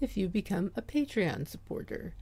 if 0.00 0.16
you 0.16 0.28
become 0.28 0.72
a 0.76 0.82
Patreon 0.82 1.48
supporter. 1.48 2.14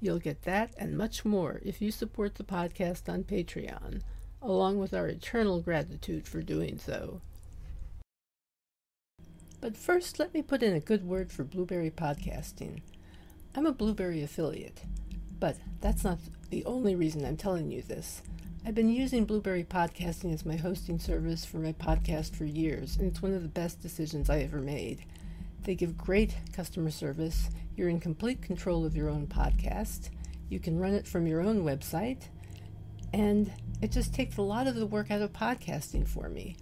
You'll 0.00 0.18
get 0.18 0.42
that 0.42 0.74
and 0.78 0.96
much 0.96 1.24
more 1.24 1.60
if 1.64 1.80
you 1.80 1.90
support 1.90 2.34
the 2.34 2.44
podcast 2.44 3.08
on 3.08 3.24
Patreon, 3.24 4.02
along 4.42 4.78
with 4.78 4.94
our 4.94 5.08
eternal 5.08 5.60
gratitude 5.60 6.28
for 6.28 6.42
doing 6.42 6.78
so. 6.78 7.20
But 9.60 9.76
first, 9.76 10.18
let 10.18 10.34
me 10.34 10.42
put 10.42 10.62
in 10.62 10.74
a 10.74 10.80
good 10.80 11.04
word 11.04 11.32
for 11.32 11.42
Blubrry 11.42 11.90
Podcasting. 11.90 12.82
I'm 13.54 13.66
a 13.66 13.72
Blubrry 13.72 14.22
affiliate, 14.22 14.82
but 15.40 15.56
that's 15.80 16.04
not 16.04 16.18
the 16.50 16.64
only 16.66 16.94
reason 16.94 17.24
I'm 17.24 17.38
telling 17.38 17.70
you 17.70 17.82
this. 17.82 18.22
I've 18.66 18.74
been 18.74 18.90
using 18.90 19.24
Blubrry 19.24 19.64
Podcasting 19.64 20.34
as 20.34 20.44
my 20.44 20.56
hosting 20.56 20.98
service 20.98 21.44
for 21.44 21.58
my 21.58 21.72
podcast 21.72 22.36
for 22.36 22.44
years, 22.44 22.96
and 22.96 23.06
it's 23.10 23.22
one 23.22 23.32
of 23.32 23.42
the 23.42 23.48
best 23.48 23.80
decisions 23.80 24.28
I 24.28 24.40
ever 24.40 24.60
made. 24.60 25.04
They 25.62 25.74
give 25.74 25.96
great 25.96 26.36
customer 26.52 26.90
service. 26.90 27.50
You're 27.74 27.88
in 27.88 28.00
complete 28.00 28.42
control 28.42 28.84
of 28.84 28.96
your 28.96 29.08
own 29.08 29.26
podcast. 29.26 30.10
You 30.48 30.60
can 30.60 30.78
run 30.78 30.94
it 30.94 31.06
from 31.06 31.26
your 31.26 31.40
own 31.40 31.62
website. 31.64 32.28
And 33.12 33.52
it 33.80 33.92
just 33.92 34.14
takes 34.14 34.36
a 34.36 34.42
lot 34.42 34.66
of 34.66 34.74
the 34.74 34.86
work 34.86 35.10
out 35.10 35.22
of 35.22 35.32
podcasting 35.32 36.06
for 36.06 36.28
me. 36.28 36.56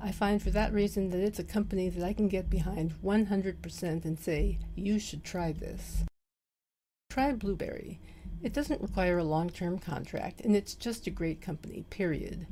I 0.00 0.12
find 0.12 0.42
for 0.42 0.50
that 0.50 0.72
reason 0.72 1.10
that 1.10 1.20
it's 1.20 1.38
a 1.38 1.44
company 1.44 1.88
that 1.90 2.04
I 2.04 2.12
can 2.12 2.28
get 2.28 2.48
behind 2.48 2.94
100% 3.02 4.04
and 4.04 4.18
say, 4.18 4.58
you 4.74 4.98
should 4.98 5.24
try 5.24 5.52
this. 5.52 6.04
Try 7.10 7.32
Blubrry. 7.32 8.00
It 8.42 8.54
doesn't 8.54 8.80
require 8.80 9.18
a 9.18 9.24
long 9.24 9.50
term 9.50 9.78
contract, 9.78 10.40
and 10.40 10.56
it's 10.56 10.74
just 10.74 11.06
a 11.06 11.10
great 11.10 11.42
company, 11.42 11.84
period. 11.90 12.46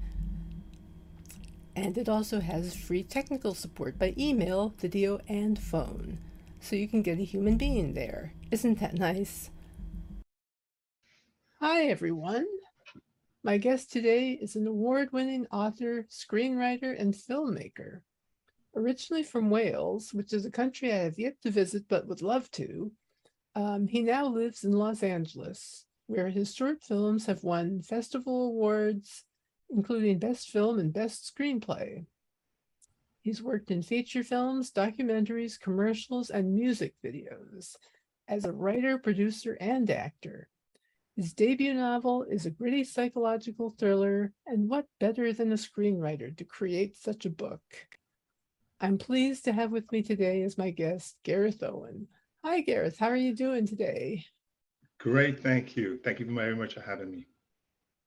And 1.81 1.97
it 1.97 2.09
also 2.09 2.41
has 2.41 2.75
free 2.75 3.05
technical 3.05 3.55
support 3.55 4.01
by 4.01 4.13
email, 4.19 4.75
video, 4.79 5.21
and 5.29 5.57
phone. 5.57 6.19
So 6.59 6.75
you 6.75 6.89
can 6.89 7.03
get 7.03 7.21
a 7.21 7.25
human 7.25 7.57
being 7.57 7.95
there. 7.95 8.33
Isn't 8.51 8.81
that 8.81 8.95
nice? 8.99 9.51
Hi, 11.61 11.85
everyone. 11.85 12.47
My 13.45 13.59
guest 13.59 13.93
today 13.93 14.33
is 14.33 14.57
an 14.57 14.67
award 14.67 15.13
winning 15.13 15.47
author, 15.53 16.09
screenwriter, 16.11 17.01
and 17.01 17.15
filmmaker. 17.15 18.01
Originally 18.75 19.23
from 19.23 19.49
Wales, 19.49 20.13
which 20.13 20.33
is 20.33 20.45
a 20.45 20.51
country 20.51 20.93
I 20.93 20.97
have 20.97 21.17
yet 21.17 21.41
to 21.43 21.51
visit 21.53 21.85
but 21.89 22.09
would 22.09 22.23
love 22.23 22.51
to, 22.53 22.91
um, 23.55 23.87
he 23.87 24.03
now 24.03 24.27
lives 24.27 24.65
in 24.65 24.73
Los 24.73 25.05
Angeles, 25.05 25.87
where 26.09 26.29
his 26.29 26.53
short 26.53 26.83
films 26.83 27.27
have 27.27 27.45
won 27.45 27.83
festival 27.83 28.49
awards, 28.49 29.23
including 29.71 30.19
Best 30.19 30.51
Film 30.51 30.79
and 30.79 30.93
Best 30.93 31.33
Screenplay. 31.35 32.07
He's 33.21 33.43
worked 33.43 33.71
in 33.71 33.83
feature 33.83 34.23
films, 34.23 34.71
documentaries, 34.71 35.61
commercials, 35.61 36.31
and 36.31 36.55
music 36.55 36.95
videos 37.05 37.77
as 38.27 38.45
a 38.45 38.53
writer, 38.53 38.99
producer, 38.99 39.57
and 39.61 39.91
actor. 39.91 40.49
His 41.17 41.33
debut 41.33 41.75
novel 41.75 42.23
is 42.23 42.47
a 42.47 42.51
gritty 42.51 42.85
psychological 42.85 43.71
thriller, 43.71 44.33
and 44.47 44.69
what 44.69 44.87
better 45.01 45.33
than 45.33 45.53
a 45.53 45.57
screenwriter 45.57 46.37
to 46.37 46.45
create 46.45 46.97
such 46.97 47.27
a 47.27 47.31
book? 47.31 47.63
I'm 48.81 48.99
pleased 48.99 49.45
to 49.45 49.53
have 49.53 49.73
with 49.73 49.91
me 49.91 50.03
today 50.03 50.43
as 50.43 50.57
my 50.57 50.71
guest 50.71 51.17
Gareth 51.25 51.63
Owen, 51.63 52.07
Hi, 52.45 52.61
Gareth. 52.61 52.99
How 52.99 53.09
are 53.09 53.17
you 53.17 53.35
doing 53.35 53.67
today? 53.67 54.25
Great. 55.01 55.41
Thank 55.41 55.77
you. 55.77 55.99
Thank 56.05 56.21
you 56.21 56.27
very 56.33 56.55
much 56.55 56.75
for 56.75 56.81
having 56.81 57.11
me. 57.11 57.27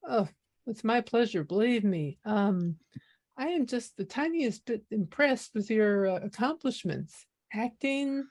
Oh, 0.08 0.28
it's 0.68 0.84
my 0.84 1.02
pleasure. 1.02 1.44
Believe 1.44 1.84
me. 1.84 2.18
Um, 2.26 2.78
I 3.38 3.48
am 3.48 3.66
just 3.66 3.98
the 3.98 4.06
tiniest 4.06 4.66
bit 4.66 4.84
impressed 4.92 5.52
with 5.56 5.70
your 5.70 6.08
uh, 6.08 6.20
accomplishments 6.24 7.26
acting, 7.54 8.26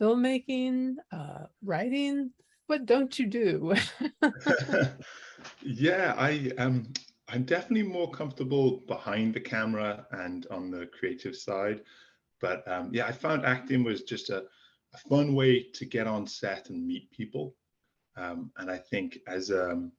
filmmaking, 0.00 0.94
uh, 1.12 1.46
writing. 1.64 2.30
What 2.66 2.86
don't 2.86 3.18
you 3.18 3.26
do? 3.26 3.74
yeah, 5.62 6.14
I 6.16 6.52
um, 6.58 6.92
I'm 7.28 7.44
definitely 7.44 7.88
more 7.88 8.10
comfortable 8.10 8.82
behind 8.86 9.34
the 9.34 9.40
camera 9.40 10.06
and 10.12 10.46
on 10.50 10.70
the 10.70 10.86
creative 10.86 11.34
side. 11.34 11.82
But 12.40 12.66
um, 12.68 12.90
yeah, 12.92 13.06
I 13.06 13.12
found 13.12 13.44
acting 13.44 13.82
was 13.82 14.02
just 14.02 14.30
a 14.30 14.44
a 14.92 14.98
fun 15.08 15.34
way 15.34 15.62
to 15.74 15.84
get 15.84 16.06
on 16.06 16.26
set 16.26 16.70
and 16.70 16.86
meet 16.86 17.10
people. 17.10 17.54
Um, 18.16 18.50
and 18.56 18.70
I 18.70 18.78
think 18.78 19.18
as 19.26 19.50
um, 19.50 19.92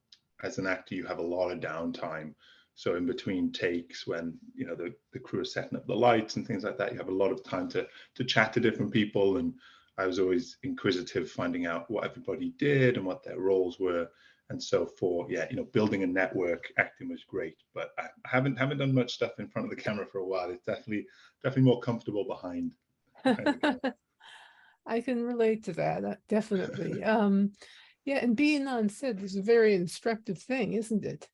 as 0.44 0.58
an 0.58 0.68
actor, 0.68 0.96
you 0.96 1.06
have 1.06 1.20
a 1.20 1.24
lot 1.24 1.52
of 1.52 1.60
downtime. 1.60 2.34
So 2.74 2.96
in 2.96 3.06
between 3.06 3.52
takes, 3.52 4.08
when 4.08 4.38
you 4.56 4.66
know 4.66 4.76
the, 4.76 4.94
the 5.14 5.20
crew 5.20 5.42
is 5.42 5.54
setting 5.54 5.78
up 5.78 5.86
the 5.88 5.96
lights 5.96 6.36
and 6.36 6.48
things 6.48 6.64
like 6.64 6.78
that, 6.78 6.92
you 6.92 6.98
have 6.98 7.10
a 7.10 7.14
lot 7.14 7.32
of 7.32 7.44
time 7.44 7.70
to 7.70 7.88
to 8.16 8.24
chat 8.24 8.54
to 8.54 8.60
different 8.60 8.92
people. 8.92 9.38
And 9.38 9.54
I 9.98 10.08
was 10.08 10.20
always 10.20 10.58
inquisitive, 10.64 11.30
finding 11.30 11.66
out 11.66 11.92
what 11.92 12.06
everybody 12.06 12.54
did 12.58 12.98
and 12.98 13.06
what 13.06 13.24
their 13.24 13.40
roles 13.40 13.80
were. 13.80 14.08
And 14.50 14.62
so 14.62 14.86
for 14.86 15.28
yeah, 15.30 15.48
you 15.50 15.58
know, 15.58 15.66
building 15.66 16.04
a 16.04 16.08
network, 16.08 16.72
acting 16.78 17.10
was 17.10 17.24
great. 17.24 17.58
But 17.74 17.92
I 18.00 18.08
haven't 18.26 18.58
haven't 18.58 18.80
done 18.80 18.94
much 18.94 19.14
stuff 19.14 19.40
in 19.40 19.48
front 19.48 19.70
of 19.70 19.76
the 19.76 19.82
camera 19.82 20.06
for 20.06 20.20
a 20.20 20.26
while. 20.26 20.50
It's 20.50 20.66
definitely 20.66 21.06
definitely 21.44 21.70
more 21.70 21.82
comfortable 21.82 22.26
behind. 22.26 22.74
behind 23.24 23.80
I 24.86 25.02
can 25.02 25.24
relate 25.24 25.64
to 25.66 25.74
that, 25.74 26.20
definitely. 26.28 27.04
um, 27.04 27.52
yeah, 28.06 28.18
and 28.18 28.36
being 28.36 28.68
on 28.68 28.90
set 28.90 29.20
is 29.20 29.36
a 29.36 29.42
very 29.42 29.76
instructive 29.76 30.40
thing, 30.40 30.74
isn't 30.74 31.06
it? 31.06 31.30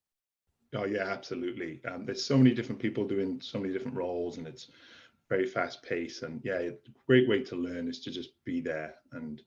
Oh 0.75 0.85
yeah, 0.85 1.05
absolutely. 1.05 1.81
Um, 1.89 2.05
there's 2.05 2.23
so 2.23 2.37
many 2.37 2.53
different 2.53 2.81
people 2.81 3.07
doing 3.07 3.39
so 3.41 3.59
many 3.59 3.71
different 3.71 3.95
roles, 3.95 4.37
and 4.37 4.47
it's 4.47 4.67
very 5.29 5.45
fast 5.45 5.81
paced. 5.81 6.23
And 6.23 6.41
yeah, 6.43 6.59
a 6.59 6.71
great 7.05 7.27
way 7.29 7.41
to 7.43 7.55
learn 7.55 7.87
is 7.87 7.99
to 8.01 8.11
just 8.11 8.31
be 8.43 8.59
there 8.59 8.95
and 9.13 9.41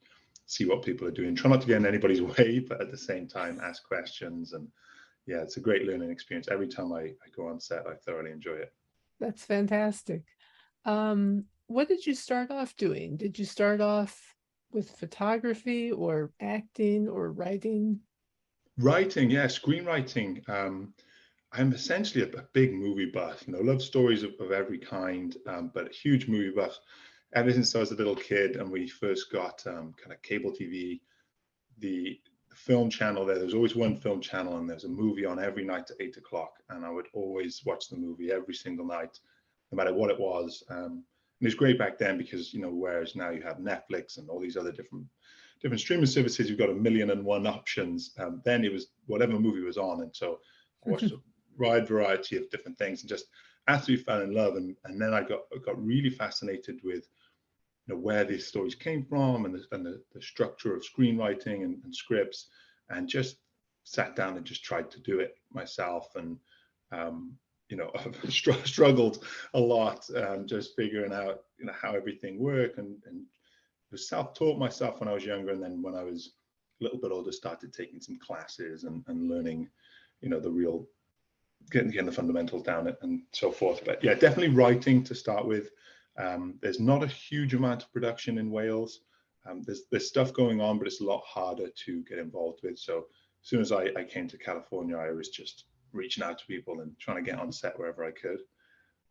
see 0.47 0.65
what 0.65 0.83
people 0.83 1.07
are 1.07 1.13
doing. 1.13 1.35
Try 1.35 1.51
not 1.51 1.61
to 1.61 1.67
get 1.67 1.77
in 1.77 1.87
anybody's 1.87 2.23
way, 2.39 2.59
but 2.59 2.81
at 2.81 2.91
the 2.91 2.99
same 2.99 3.29
time, 3.29 3.61
ask 3.63 3.87
questions. 3.87 4.55
And 4.55 4.69
yeah, 5.27 5.39
it's 5.39 5.59
a 5.59 5.61
great 5.61 5.87
learning 5.87 6.11
experience. 6.11 6.49
Every 6.51 6.69
time 6.69 6.93
I, 6.93 7.01
I 7.01 7.29
go 7.37 7.49
on 7.49 7.61
set, 7.61 7.87
I 7.87 7.95
thoroughly 7.95 8.31
enjoy 8.31 8.55
it. 8.55 8.73
That's 9.21 9.45
fantastic. 9.45 10.23
Um, 10.87 11.45
what 11.67 11.89
did 11.89 12.07
you 12.07 12.15
start 12.15 12.51
off 12.51 12.75
doing? 12.77 13.19
Did 13.19 13.39
you 13.39 13.45
start 13.45 13.83
off 13.83 14.35
with 14.73 14.91
photography 14.91 15.93
or 15.93 16.31
acting 16.41 17.09
or 17.09 17.33
writing? 17.33 18.01
Writing, 18.79 19.31
yeah, 19.31 19.47
screenwriting. 19.47 20.49
Um, 20.49 20.95
I'm 21.53 21.73
essentially 21.73 22.25
a, 22.25 22.39
a, 22.39 22.43
big 22.53 22.73
movie 22.73 23.11
buff. 23.11 23.45
You 23.47 23.53
know, 23.55 23.61
love 23.61 23.83
stories 23.83 24.23
of, 24.23 24.33
of 24.41 24.53
every 24.53 24.79
kind, 24.79 25.37
um, 25.47 25.71
but 25.75 25.91
a 25.91 25.95
huge 25.95 26.29
movie 26.29 26.55
buff. 26.55 26.79
Ever 27.35 27.53
since 27.53 27.75
I 27.75 27.81
was 27.81 27.93
a 27.93 27.97
little 27.97 28.17
kid 28.17 28.57
and 28.57 28.71
we 28.71 28.89
first 28.89 29.33
got 29.33 29.65
um, 29.67 29.95
kind 30.01 30.13
of 30.13 30.23
cable 30.23 30.53
TV, 30.53 31.01
the 31.79 32.21
film 32.55 32.91
channel 32.91 33.25
there, 33.25 33.39
there's 33.39 33.55
always 33.55 33.77
one 33.77 33.97
film 33.97 34.21
channel 34.21 34.59
and 34.59 34.69
there's 34.69 34.84
a 34.84 34.89
movie 34.89 35.25
on 35.25 35.43
every 35.43 35.65
night 35.65 35.91
at 35.91 36.01
eight 36.01 36.16
o'clock. 36.16 36.55
And 36.69 36.84
I 36.84 36.91
would 36.91 37.07
always 37.13 37.63
watch 37.65 37.89
the 37.89 37.97
movie 37.97 38.33
every 38.33 38.55
single 38.55 38.87
night, 38.87 39.19
no 39.71 39.77
matter 39.77 39.95
what 39.95 40.11
it 40.11 40.19
was. 40.19 40.63
Um, 40.71 41.05
and 41.41 41.47
it's 41.47 41.57
great 41.57 41.78
back 41.78 41.98
then 41.98 42.19
because 42.19 42.53
you 42.53 42.60
know 42.60 42.71
whereas 42.71 43.16
now 43.16 43.31
you 43.31 43.42
have 43.42 43.57
netflix 43.57 44.19
and 44.19 44.28
all 44.28 44.41
these 44.41 44.57
other 44.57 44.72
different 44.72 45.07
different 45.60 45.81
streaming 45.81 46.07
services 46.07 46.48
you've 46.48 46.59
got 46.59 46.71
a 46.71 46.75
million 46.75 47.10
and 47.10 47.25
one 47.25 47.47
options 47.47 48.13
um, 48.19 48.41
then 48.45 48.65
it 48.65 48.72
was 48.72 48.89
whatever 49.07 49.39
movie 49.39 49.63
was 49.63 49.77
on. 49.77 50.03
And 50.03 50.15
so 50.15 50.41
i 50.87 50.91
watched 50.91 51.13
a 51.13 51.21
wide 51.59 51.87
variety 51.87 52.37
of 52.37 52.48
different 52.51 52.78
things. 52.78 53.03
And 53.03 53.09
just 53.09 53.27
absolutely 53.69 54.04
fell 54.04 54.22
in 54.22 54.34
love. 54.34 54.57
And, 54.57 54.75
and 54.84 55.01
then 55.01 55.13
i 55.13 55.21
got 55.21 55.41
got 55.65 55.83
really 55.84 56.10
fascinated 56.10 56.81
with 56.83 57.07
you 57.87 57.95
know 57.95 58.01
where 58.01 58.25
these 58.25 58.47
stories 58.47 58.75
came 58.75 59.04
from 59.04 59.45
and 59.45 59.54
the, 59.54 59.65
and 59.72 59.84
the, 59.84 60.03
the 60.15 60.22
structure 60.22 60.75
of 60.75 60.84
screenwriting 60.84 61.65
and, 61.65 61.78
and 61.84 61.95
scripts. 61.95 62.48
And 62.89 63.09
just 63.09 63.37
sat 63.84 64.16
down 64.16 64.37
and 64.37 64.45
just 64.45 64.65
tried 64.65 64.91
to 64.91 65.01
do 65.01 65.21
it 65.21 65.37
myself. 65.53 66.09
And 66.16 66.39
um, 66.92 67.34
you 67.71 67.77
know 67.77 67.91
struggled 68.65 69.25
a 69.55 69.61
lot 69.61 70.05
um, 70.17 70.47
just 70.47 70.77
figuring 70.77 71.13
out 71.13 71.45
you 71.59 71.65
know 71.65 71.72
how 71.81 71.95
everything 71.95 72.39
worked 72.39 72.78
and 72.78 72.97
and 73.07 73.25
was 73.91 74.09
self-taught 74.09 74.59
myself 74.59 75.01
when 75.01 75.09
I 75.09 75.13
was 75.15 75.25
younger. 75.25 75.53
And 75.53 75.63
then 75.63 75.83
when 75.83 75.95
I 75.95 76.03
was 76.03 76.33
a 76.81 76.84
little 76.84 76.99
bit 76.99 77.13
older 77.13 77.33
started 77.33 77.72
taking 77.72 78.01
some 78.01 78.19
classes 78.19 78.84
and, 78.84 79.05
and 79.09 79.28
learning 79.28 79.69
you 80.21 80.28
know 80.28 80.41
the 80.41 80.51
real 80.51 80.87
getting, 81.71 81.91
getting 81.91 82.07
the 82.07 82.13
fundamentals 82.13 82.63
down 82.63 82.95
and 83.03 83.22
so 83.33 83.51
forth. 83.51 83.84
But 83.84 84.03
yeah 84.03 84.15
definitely 84.15 84.55
writing 84.55 85.03
to 85.05 85.15
start 85.15 85.47
with. 85.47 85.71
Um, 86.19 86.57
there's 86.61 86.81
not 86.81 87.03
a 87.03 87.07
huge 87.07 87.55
amount 87.55 87.84
of 87.84 87.93
production 87.93 88.39
in 88.39 88.51
Wales. 88.51 89.01
Um, 89.49 89.63
there's 89.63 89.83
there's 89.91 90.09
stuff 90.09 90.33
going 90.33 90.61
on, 90.61 90.78
but 90.78 90.87
it's 90.87 91.01
a 91.01 91.05
lot 91.05 91.23
harder 91.25 91.69
to 91.69 92.03
get 92.03 92.19
involved 92.19 92.61
with. 92.63 92.78
So 92.78 93.07
as 93.43 93.49
soon 93.49 93.61
as 93.61 93.73
I, 93.73 93.89
I 93.97 94.05
came 94.05 94.28
to 94.28 94.37
California, 94.37 94.97
I 94.97 95.13
was 95.13 95.31
just 95.31 95.65
reaching 95.92 96.25
out 96.25 96.39
to 96.39 96.47
people 96.47 96.81
and 96.81 96.98
trying 96.98 97.22
to 97.22 97.31
get 97.31 97.41
on 97.41 97.53
set 97.53 97.78
wherever 97.78 98.04
I 98.04 98.10
could. 98.10 98.39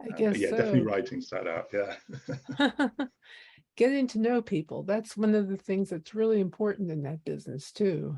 I 0.02 0.14
uh, 0.14 0.18
guess 0.18 0.38
yeah, 0.38 0.50
so. 0.50 0.58
definitely 0.58 0.81
writing 0.81 1.22
started 1.22 1.50
out. 1.50 1.68
Yeah. 1.74 2.88
Getting 3.76 4.08
to 4.08 4.20
know 4.20 4.42
people, 4.42 4.84
that's 4.84 5.16
one 5.16 5.36
of 5.36 5.48
the 5.48 5.58
things 5.58 5.90
that's 5.90 6.14
really 6.14 6.42
important 6.42 6.92
in 6.92 7.04
that 7.04 7.24
business 7.24 7.72
too. 7.72 8.18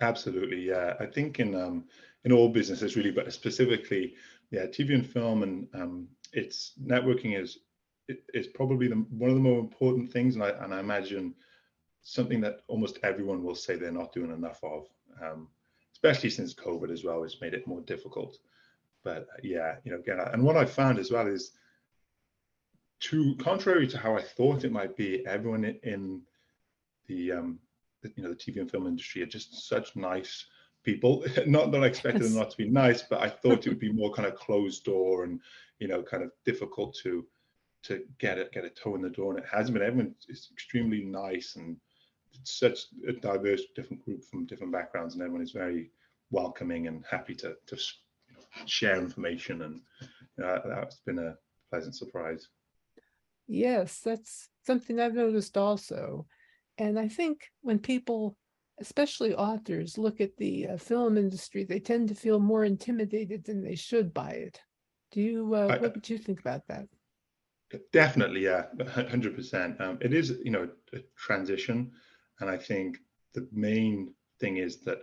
Absolutely, 0.00 0.66
yeah. 0.66 0.94
I 0.98 1.06
think 1.06 1.40
in 1.40 1.54
um, 1.54 1.84
in 2.24 2.32
all 2.32 2.48
businesses 2.48 2.96
really, 2.96 3.10
but 3.10 3.32
specifically, 3.32 4.14
yeah, 4.50 4.66
TV 4.66 4.94
and 4.94 5.06
film 5.06 5.42
and 5.42 5.68
um, 5.74 6.08
it's 6.32 6.72
networking 6.82 7.40
is 7.40 7.58
is 8.34 8.48
probably 8.48 8.88
the, 8.88 8.96
one 9.10 9.30
of 9.30 9.36
the 9.36 9.42
more 9.42 9.60
important 9.60 10.10
things, 10.10 10.34
and 10.34 10.44
I 10.44 10.50
and 10.50 10.74
I 10.74 10.80
imagine 10.80 11.34
something 12.02 12.40
that 12.40 12.60
almost 12.68 12.98
everyone 13.02 13.42
will 13.42 13.54
say 13.54 13.76
they're 13.76 13.92
not 13.92 14.12
doing 14.12 14.32
enough 14.32 14.58
of, 14.62 14.86
um, 15.22 15.48
especially 16.02 16.30
since 16.30 16.54
COVID 16.54 16.90
as 16.90 17.04
well, 17.04 17.22
has 17.22 17.40
made 17.40 17.52
it 17.52 17.66
more 17.66 17.82
difficult. 17.82 18.38
But 19.04 19.22
uh, 19.22 19.40
yeah, 19.42 19.76
you 19.84 19.92
know, 19.92 19.98
again, 19.98 20.18
and 20.20 20.42
what 20.42 20.56
I 20.56 20.64
found 20.64 20.98
as 20.98 21.10
well 21.10 21.26
is, 21.26 21.52
to 23.00 23.34
contrary 23.36 23.86
to 23.88 23.98
how 23.98 24.16
I 24.16 24.22
thought 24.22 24.64
it 24.64 24.72
might 24.72 24.96
be, 24.96 25.24
everyone 25.26 25.64
in 25.64 26.22
the 27.06 27.32
um, 27.32 27.58
you 28.02 28.22
know 28.22 28.30
the 28.30 28.36
TV 28.36 28.60
and 28.60 28.70
film 28.70 28.86
industry 28.86 29.22
are 29.22 29.26
just 29.26 29.68
such 29.68 29.96
nice 29.96 30.46
people. 30.84 31.24
not 31.46 31.70
that 31.72 31.82
I 31.82 31.86
expected 31.86 32.22
yes. 32.22 32.30
them 32.30 32.40
not 32.40 32.50
to 32.50 32.56
be 32.56 32.68
nice, 32.68 33.02
but 33.02 33.20
I 33.20 33.28
thought 33.28 33.66
it 33.66 33.68
would 33.68 33.78
be 33.78 33.92
more 33.92 34.12
kind 34.12 34.28
of 34.28 34.36
closed 34.36 34.84
door 34.84 35.24
and 35.24 35.40
you 35.78 35.88
know 35.88 36.02
kind 36.02 36.22
of 36.22 36.30
difficult 36.44 36.94
to 37.02 37.26
to 37.84 38.04
get 38.18 38.38
it 38.38 38.52
get 38.52 38.64
a 38.64 38.70
toe 38.70 38.94
in 38.94 39.02
the 39.02 39.10
door. 39.10 39.34
And 39.34 39.42
it 39.42 39.48
hasn't 39.50 39.74
been. 39.74 39.86
Everyone 39.86 40.14
is 40.28 40.48
extremely 40.52 41.02
nice 41.02 41.56
and 41.56 41.76
such 42.44 42.86
a 43.08 43.12
diverse 43.12 43.62
different 43.74 44.04
group 44.04 44.24
from 44.24 44.46
different 44.46 44.72
backgrounds, 44.72 45.14
and 45.14 45.22
everyone 45.22 45.42
is 45.42 45.52
very 45.52 45.90
welcoming 46.30 46.86
and 46.86 47.04
happy 47.08 47.34
to 47.36 47.54
to 47.66 47.76
you 47.76 48.34
know, 48.34 48.66
share 48.66 48.96
information. 48.96 49.62
And 49.62 49.80
you 50.00 50.44
know, 50.44 50.60
that's 50.64 51.00
been 51.06 51.18
a 51.18 51.34
pleasant 51.70 51.94
surprise. 51.94 52.48
Yes, 53.46 54.00
that's 54.04 54.48
something 54.64 55.00
I've 55.00 55.14
noticed 55.14 55.56
also. 55.56 56.26
And 56.78 56.98
I 56.98 57.08
think 57.08 57.50
when 57.62 57.78
people, 57.78 58.36
especially 58.80 59.34
authors, 59.34 59.98
look 59.98 60.20
at 60.20 60.36
the 60.36 60.68
uh, 60.68 60.76
film 60.76 61.18
industry, 61.18 61.64
they 61.64 61.80
tend 61.80 62.08
to 62.08 62.14
feel 62.14 62.38
more 62.38 62.64
intimidated 62.64 63.44
than 63.44 63.62
they 63.62 63.74
should 63.74 64.14
by 64.14 64.30
it. 64.30 64.60
Do 65.10 65.20
you, 65.20 65.54
uh, 65.54 65.66
I, 65.66 65.78
what 65.78 65.94
would 65.94 66.08
you 66.08 66.16
think 66.16 66.40
about 66.40 66.66
that? 66.68 66.86
Definitely, 67.92 68.44
yeah, 68.44 68.66
hundred 69.08 69.30
um, 69.30 69.36
percent. 69.36 69.76
It 70.00 70.12
is, 70.12 70.38
you 70.44 70.50
know, 70.50 70.68
a 70.92 70.98
transition, 71.16 71.92
and 72.40 72.50
I 72.50 72.56
think 72.56 72.98
the 73.34 73.46
main 73.52 74.14
thing 74.40 74.56
is 74.56 74.78
that 74.78 75.02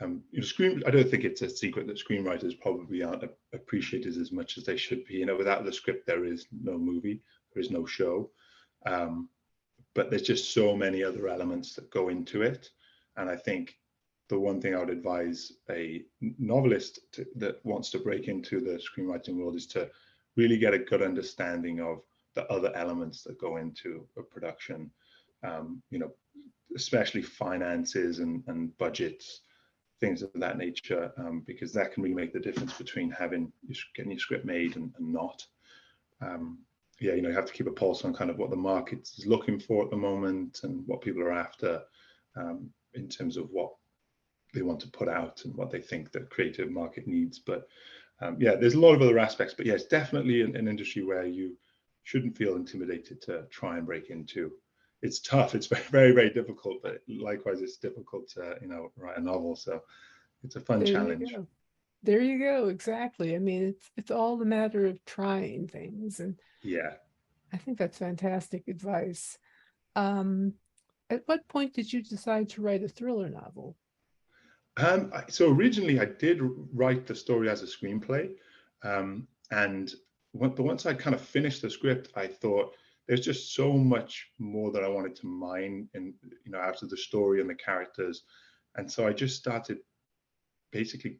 um, 0.00 0.22
you 0.30 0.40
know, 0.40 0.46
screen. 0.46 0.82
I 0.86 0.90
don't 0.90 1.10
think 1.10 1.24
it's 1.24 1.42
a 1.42 1.50
secret 1.50 1.86
that 1.86 2.02
screenwriters 2.02 2.58
probably 2.58 3.02
aren't 3.02 3.24
appreciated 3.52 4.16
as 4.16 4.32
much 4.32 4.56
as 4.56 4.64
they 4.64 4.76
should 4.76 5.04
be. 5.04 5.14
You 5.14 5.26
know, 5.26 5.36
without 5.36 5.64
the 5.64 5.72
script, 5.72 6.06
there 6.06 6.24
is 6.24 6.46
no 6.50 6.78
movie, 6.78 7.20
there 7.52 7.60
is 7.60 7.70
no 7.70 7.84
show. 7.84 8.30
Um, 8.86 9.28
but 9.94 10.08
there's 10.08 10.22
just 10.22 10.54
so 10.54 10.74
many 10.74 11.02
other 11.02 11.28
elements 11.28 11.74
that 11.74 11.90
go 11.90 12.08
into 12.08 12.42
it. 12.42 12.70
And 13.16 13.28
I 13.28 13.36
think 13.36 13.76
the 14.28 14.38
one 14.38 14.60
thing 14.60 14.74
I 14.74 14.78
would 14.78 14.90
advise 14.90 15.52
a 15.68 16.04
novelist 16.38 17.00
to, 17.12 17.26
that 17.36 17.64
wants 17.66 17.90
to 17.90 17.98
break 17.98 18.28
into 18.28 18.60
the 18.60 18.80
screenwriting 18.80 19.36
world 19.36 19.56
is 19.56 19.66
to 19.68 19.90
really 20.36 20.56
get 20.56 20.74
a 20.74 20.78
good 20.78 21.02
understanding 21.02 21.80
of 21.80 22.02
the 22.34 22.50
other 22.50 22.72
elements 22.74 23.22
that 23.24 23.40
go 23.40 23.56
into 23.56 24.06
a 24.16 24.22
production. 24.22 24.90
Um, 25.42 25.82
you 25.90 25.98
know, 25.98 26.12
especially 26.76 27.22
finances 27.22 28.18
and, 28.18 28.42
and 28.46 28.76
budgets, 28.78 29.42
things 30.00 30.22
of 30.22 30.30
that 30.34 30.56
nature, 30.56 31.12
um, 31.18 31.42
because 31.46 31.72
that 31.72 31.92
can 31.92 32.02
really 32.02 32.14
make 32.14 32.32
the 32.32 32.40
difference 32.40 32.72
between 32.74 33.10
having 33.10 33.52
getting 33.94 34.12
your 34.12 34.20
script 34.20 34.44
made 34.44 34.76
and, 34.76 34.92
and 34.98 35.12
not. 35.12 35.44
Um, 36.22 36.58
yeah, 37.00 37.14
you 37.14 37.22
know, 37.22 37.30
you 37.30 37.34
have 37.34 37.46
to 37.46 37.52
keep 37.52 37.66
a 37.66 37.72
pulse 37.72 38.04
on 38.04 38.14
kind 38.14 38.30
of 38.30 38.36
what 38.36 38.50
the 38.50 38.56
market 38.56 39.08
is 39.16 39.26
looking 39.26 39.58
for 39.58 39.84
at 39.84 39.90
the 39.90 39.96
moment 39.96 40.60
and 40.64 40.86
what 40.86 41.00
people 41.00 41.22
are 41.22 41.32
after 41.32 41.82
um, 42.36 42.70
in 42.94 43.08
terms 43.08 43.36
of 43.36 43.48
what 43.50 43.72
they 44.52 44.62
want 44.62 44.80
to 44.80 44.88
put 44.88 45.08
out 45.08 45.44
and 45.44 45.54
what 45.54 45.70
they 45.70 45.80
think 45.80 46.12
the 46.12 46.20
creative 46.20 46.70
market 46.70 47.06
needs. 47.06 47.38
But 47.38 47.66
um, 48.20 48.36
yeah, 48.38 48.56
there's 48.56 48.74
a 48.74 48.80
lot 48.80 48.94
of 48.94 49.02
other 49.02 49.18
aspects. 49.18 49.54
But 49.54 49.66
yeah, 49.66 49.74
it's 49.74 49.86
definitely 49.86 50.42
an, 50.42 50.56
an, 50.56 50.68
industry 50.68 51.02
where 51.02 51.24
you 51.24 51.56
shouldn't 52.02 52.36
feel 52.36 52.56
intimidated 52.56 53.22
to 53.22 53.44
try 53.50 53.78
and 53.78 53.86
break 53.86 54.10
into. 54.10 54.52
It's 55.02 55.20
tough. 55.20 55.54
It's 55.54 55.66
very, 55.90 56.12
very, 56.12 56.30
difficult. 56.30 56.82
But 56.82 57.02
likewise, 57.08 57.62
it's 57.62 57.76
difficult 57.76 58.28
to 58.30 58.56
you 58.60 58.68
know 58.68 58.92
write 58.96 59.18
a 59.18 59.20
novel. 59.20 59.56
So 59.56 59.82
it's 60.44 60.56
a 60.56 60.60
fun 60.60 60.80
there 60.80 60.94
challenge. 60.94 61.30
You 61.30 61.46
there 62.02 62.20
you 62.20 62.38
go. 62.38 62.68
Exactly. 62.68 63.34
I 63.34 63.38
mean, 63.38 63.62
it's 63.62 63.90
it's 63.96 64.10
all 64.10 64.40
a 64.40 64.44
matter 64.44 64.86
of 64.86 65.04
trying 65.04 65.68
things 65.68 66.20
and 66.20 66.36
yeah. 66.62 66.94
I 67.52 67.56
think 67.56 67.78
that's 67.78 67.98
fantastic 67.98 68.68
advice. 68.68 69.38
Um, 69.96 70.54
at 71.08 71.22
what 71.26 71.48
point 71.48 71.74
did 71.74 71.92
you 71.92 72.02
decide 72.02 72.48
to 72.50 72.62
write 72.62 72.84
a 72.84 72.88
thriller 72.88 73.28
novel? 73.28 73.76
Um, 74.76 75.12
so 75.28 75.50
originally, 75.50 75.98
I 75.98 76.04
did 76.04 76.40
write 76.72 77.06
the 77.06 77.14
story 77.14 77.48
as 77.48 77.62
a 77.62 77.66
screenplay, 77.66 78.30
um, 78.84 79.26
and 79.50 79.92
but 80.32 80.58
once 80.60 80.86
I 80.86 80.94
kind 80.94 81.14
of 81.14 81.20
finished 81.20 81.62
the 81.62 81.70
script, 81.70 82.10
I 82.14 82.28
thought 82.28 82.74
there's 83.08 83.24
just 83.24 83.54
so 83.54 83.72
much 83.72 84.28
more 84.38 84.70
that 84.72 84.84
I 84.84 84.88
wanted 84.88 85.16
to 85.16 85.26
mine, 85.26 85.88
and 85.94 86.14
you 86.44 86.52
know, 86.52 86.60
of 86.60 86.88
the 86.88 86.96
story 86.96 87.40
and 87.40 87.50
the 87.50 87.54
characters, 87.54 88.22
and 88.76 88.90
so 88.90 89.06
I 89.06 89.12
just 89.12 89.36
started 89.36 89.78
basically 90.72 91.18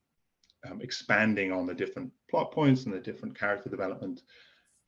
um, 0.68 0.80
expanding 0.80 1.52
on 1.52 1.66
the 1.66 1.74
different 1.74 2.12
plot 2.30 2.52
points 2.52 2.84
and 2.84 2.94
the 2.94 3.00
different 3.00 3.38
character 3.38 3.68
development 3.68 4.22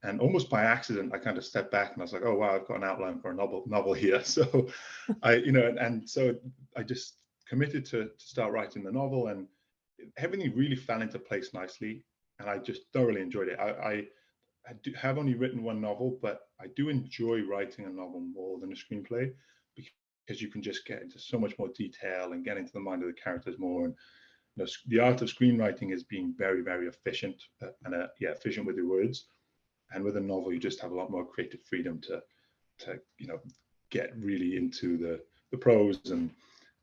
and 0.04 0.20
almost 0.20 0.50
by 0.50 0.64
accident, 0.64 1.12
I 1.14 1.18
kind 1.18 1.38
of 1.38 1.44
stepped 1.44 1.70
back 1.70 1.92
and 1.92 2.02
I 2.02 2.04
was 2.04 2.12
like, 2.12 2.24
oh 2.24 2.34
wow, 2.34 2.54
I've 2.54 2.66
got 2.66 2.78
an 2.78 2.84
outline 2.84 3.20
for 3.20 3.30
a 3.30 3.34
novel 3.34 3.62
novel 3.66 3.94
here. 3.94 4.22
So 4.24 4.68
I, 5.22 5.34
you 5.34 5.52
know, 5.52 5.66
and, 5.66 5.78
and 5.78 6.08
so 6.08 6.34
I 6.76 6.82
just 6.82 7.14
committed 7.48 7.84
to, 7.86 8.04
to 8.04 8.10
start 8.18 8.52
writing 8.52 8.82
the 8.82 8.92
novel, 8.92 9.28
and 9.28 9.46
everything 10.16 10.52
really 10.56 10.76
fell 10.76 11.02
into 11.02 11.18
place 11.18 11.54
nicely, 11.54 12.04
and 12.38 12.50
I 12.50 12.58
just 12.58 12.82
thoroughly 12.92 13.20
enjoyed 13.20 13.48
it. 13.48 13.58
I, 13.60 13.70
I, 13.70 14.04
I 14.68 14.74
do, 14.82 14.92
have 14.94 15.18
only 15.18 15.34
written 15.34 15.62
one 15.62 15.80
novel, 15.80 16.18
but 16.22 16.42
I 16.60 16.66
do 16.76 16.88
enjoy 16.88 17.42
writing 17.42 17.84
a 17.84 17.90
novel 17.90 18.20
more 18.20 18.58
than 18.60 18.72
a 18.72 18.74
screenplay 18.74 19.32
because 20.26 20.40
you 20.40 20.48
can 20.48 20.62
just 20.62 20.86
get 20.86 21.02
into 21.02 21.18
so 21.18 21.38
much 21.38 21.58
more 21.58 21.68
detail 21.68 22.32
and 22.32 22.44
get 22.44 22.56
into 22.56 22.72
the 22.72 22.80
mind 22.80 23.02
of 23.02 23.08
the 23.08 23.20
characters 23.20 23.58
more. 23.58 23.84
And 23.84 23.94
you 24.56 24.64
know, 24.64 24.70
the 24.86 25.00
art 25.00 25.22
of 25.22 25.28
screenwriting 25.28 25.92
is 25.92 26.04
being 26.04 26.34
very, 26.36 26.62
very 26.62 26.86
efficient 26.86 27.36
uh, 27.62 27.68
and 27.84 27.94
uh, 27.94 28.06
yeah, 28.20 28.30
efficient 28.30 28.66
with 28.66 28.76
your 28.76 28.88
words. 28.88 29.26
And 29.92 30.04
with 30.04 30.16
a 30.16 30.20
novel 30.20 30.52
you 30.52 30.58
just 30.58 30.80
have 30.80 30.92
a 30.92 30.96
lot 30.96 31.10
more 31.10 31.26
creative 31.26 31.62
freedom 31.62 32.00
to 32.02 32.22
to 32.78 32.98
you 33.18 33.26
know 33.26 33.40
get 33.90 34.16
really 34.16 34.56
into 34.56 34.96
the 34.96 35.20
the 35.50 35.58
prose 35.58 36.00
and 36.06 36.30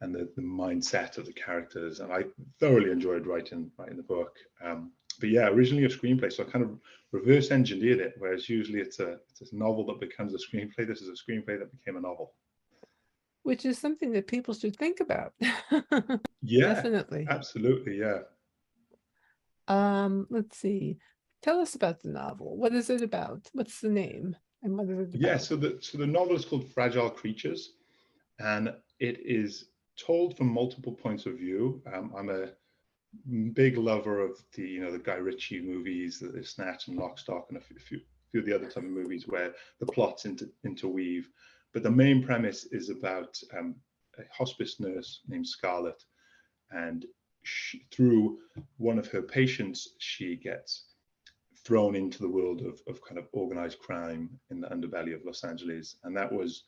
and 0.01 0.15
the, 0.15 0.29
the 0.35 0.41
mindset 0.41 1.17
of 1.17 1.25
the 1.25 1.33
characters. 1.33 1.99
And 1.99 2.11
i 2.11 2.23
thoroughly 2.59 2.91
enjoyed 2.91 3.25
writing 3.25 3.71
writing 3.77 3.97
the 3.97 4.03
book. 4.03 4.35
Um, 4.63 4.91
but 5.19 5.29
yeah 5.29 5.47
originally 5.47 5.85
a 5.85 5.89
screenplay 5.89 6.31
so 6.31 6.43
i 6.43 6.49
kind 6.49 6.63
of 6.63 6.77
reverse 7.11 7.51
engineered 7.51 7.99
it 7.99 8.13
whereas 8.19 8.49
usually 8.49 8.79
it's 8.79 8.99
a 8.99 9.17
it's 9.29 9.51
a 9.51 9.55
novel 9.55 9.85
that 9.85 9.99
becomes 9.99 10.33
a 10.33 10.37
screenplay 10.37 10.87
this 10.87 11.01
is 11.01 11.09
a 11.09 11.31
screenplay 11.31 11.57
that 11.59 11.71
became 11.71 11.97
a 11.97 12.01
novel 12.01 12.33
which 13.43 13.65
is 13.65 13.77
something 13.77 14.11
that 14.11 14.27
people 14.27 14.53
should 14.53 14.75
think 14.75 14.99
about 14.99 15.33
yeah 16.41 16.73
definitely 16.73 17.25
absolutely 17.29 17.97
yeah 17.97 18.19
um 19.67 20.27
let's 20.29 20.57
see 20.57 20.97
Tell 21.41 21.59
us 21.59 21.75
about 21.75 22.01
the 22.01 22.09
novel. 22.09 22.57
What 22.57 22.73
is 22.73 22.89
it 22.89 23.01
about? 23.01 23.49
What's 23.53 23.79
the 23.79 23.89
name? 23.89 24.35
And 24.61 24.77
what 24.77 24.89
is 24.89 24.99
it 24.99 25.15
about? 25.15 25.21
Yeah, 25.21 25.37
so 25.37 25.55
the 25.55 25.77
so 25.79 25.97
the 25.97 26.07
novel 26.07 26.35
is 26.35 26.43
called 26.43 26.69
Fragile 26.73 27.09
Creatures, 27.09 27.73
and 28.39 28.73
it 28.99 29.19
is 29.25 29.69
told 29.97 30.35
from 30.35 30.47
multiple 30.47 30.93
points 30.93 31.25
of 31.25 31.37
view. 31.37 31.81
Um, 31.93 32.13
I'm 32.17 32.29
a 32.29 32.49
big 33.53 33.77
lover 33.77 34.21
of 34.21 34.41
the 34.53 34.63
you 34.63 34.81
know 34.81 34.91
the 34.91 34.99
Guy 34.99 35.15
Ritchie 35.15 35.61
movies, 35.61 36.19
the 36.19 36.43
Snatch 36.43 36.87
and 36.87 36.97
Lock, 36.97 37.19
Stock, 37.19 37.47
and 37.49 37.57
a 37.57 37.61
few, 37.61 37.77
few 38.31 38.39
of 38.39 38.45
the 38.45 38.53
other 38.53 38.65
type 38.65 38.83
of 38.83 38.89
movies 38.89 39.27
where 39.27 39.53
the 39.79 39.85
plots 39.85 40.25
inter, 40.25 40.47
interweave. 40.63 41.29
But 41.73 41.83
the 41.83 41.91
main 41.91 42.23
premise 42.23 42.65
is 42.65 42.89
about 42.89 43.39
um, 43.57 43.75
a 44.17 44.23
hospice 44.35 44.79
nurse 44.79 45.21
named 45.27 45.47
Scarlett, 45.47 46.03
and 46.71 47.05
she, 47.43 47.85
through 47.91 48.39
one 48.77 48.99
of 48.99 49.07
her 49.07 49.21
patients, 49.21 49.95
she 49.99 50.35
gets 50.35 50.85
thrown 51.63 51.95
into 51.95 52.19
the 52.19 52.29
world 52.29 52.61
of, 52.61 52.81
of 52.87 53.03
kind 53.03 53.17
of 53.17 53.27
organized 53.33 53.79
crime 53.79 54.29
in 54.49 54.61
the 54.61 54.67
underbelly 54.67 55.13
of 55.13 55.25
Los 55.25 55.43
Angeles. 55.43 55.97
And 56.03 56.15
that 56.15 56.31
was 56.31 56.63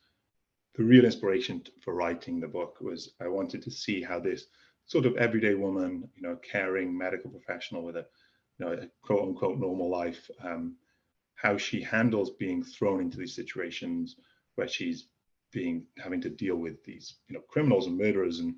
the 0.76 0.84
real 0.84 1.06
inspiration 1.06 1.64
for 1.80 1.94
writing 1.94 2.40
the 2.40 2.48
book 2.48 2.80
was 2.82 3.14
I 3.22 3.28
wanted 3.28 3.62
to 3.64 3.72
see 3.72 4.02
how 4.02 4.20
this 4.20 4.48
sort 4.86 5.06
of 5.06 5.16
everyday 5.18 5.54
woman, 5.54 6.10
you 6.16 6.22
know, 6.22 6.38
caring 6.38 6.98
medical 6.98 7.30
professional 7.30 7.84
with 7.84 7.96
a, 7.96 8.06
you 8.58 8.66
know, 8.66 8.74
a 8.74 8.88
quote 9.02 9.24
unquote 9.24 9.60
normal 9.60 9.90
life, 9.90 10.30
um, 10.44 10.76
how 11.36 11.58
she 11.58 11.82
handles 11.82 12.32
being 12.32 12.64
thrown 12.64 13.02
into 13.02 13.18
these 13.18 13.36
situations 13.36 14.16
where 14.56 14.68
she's 14.68 15.08
being 15.52 15.86
having 15.98 16.22
to 16.22 16.30
deal 16.30 16.56
with 16.56 16.84
these 16.84 17.16
you 17.28 17.36
know 17.36 17.42
criminals 17.50 17.88
and 17.88 17.98
murderers. 17.98 18.40
And 18.40 18.56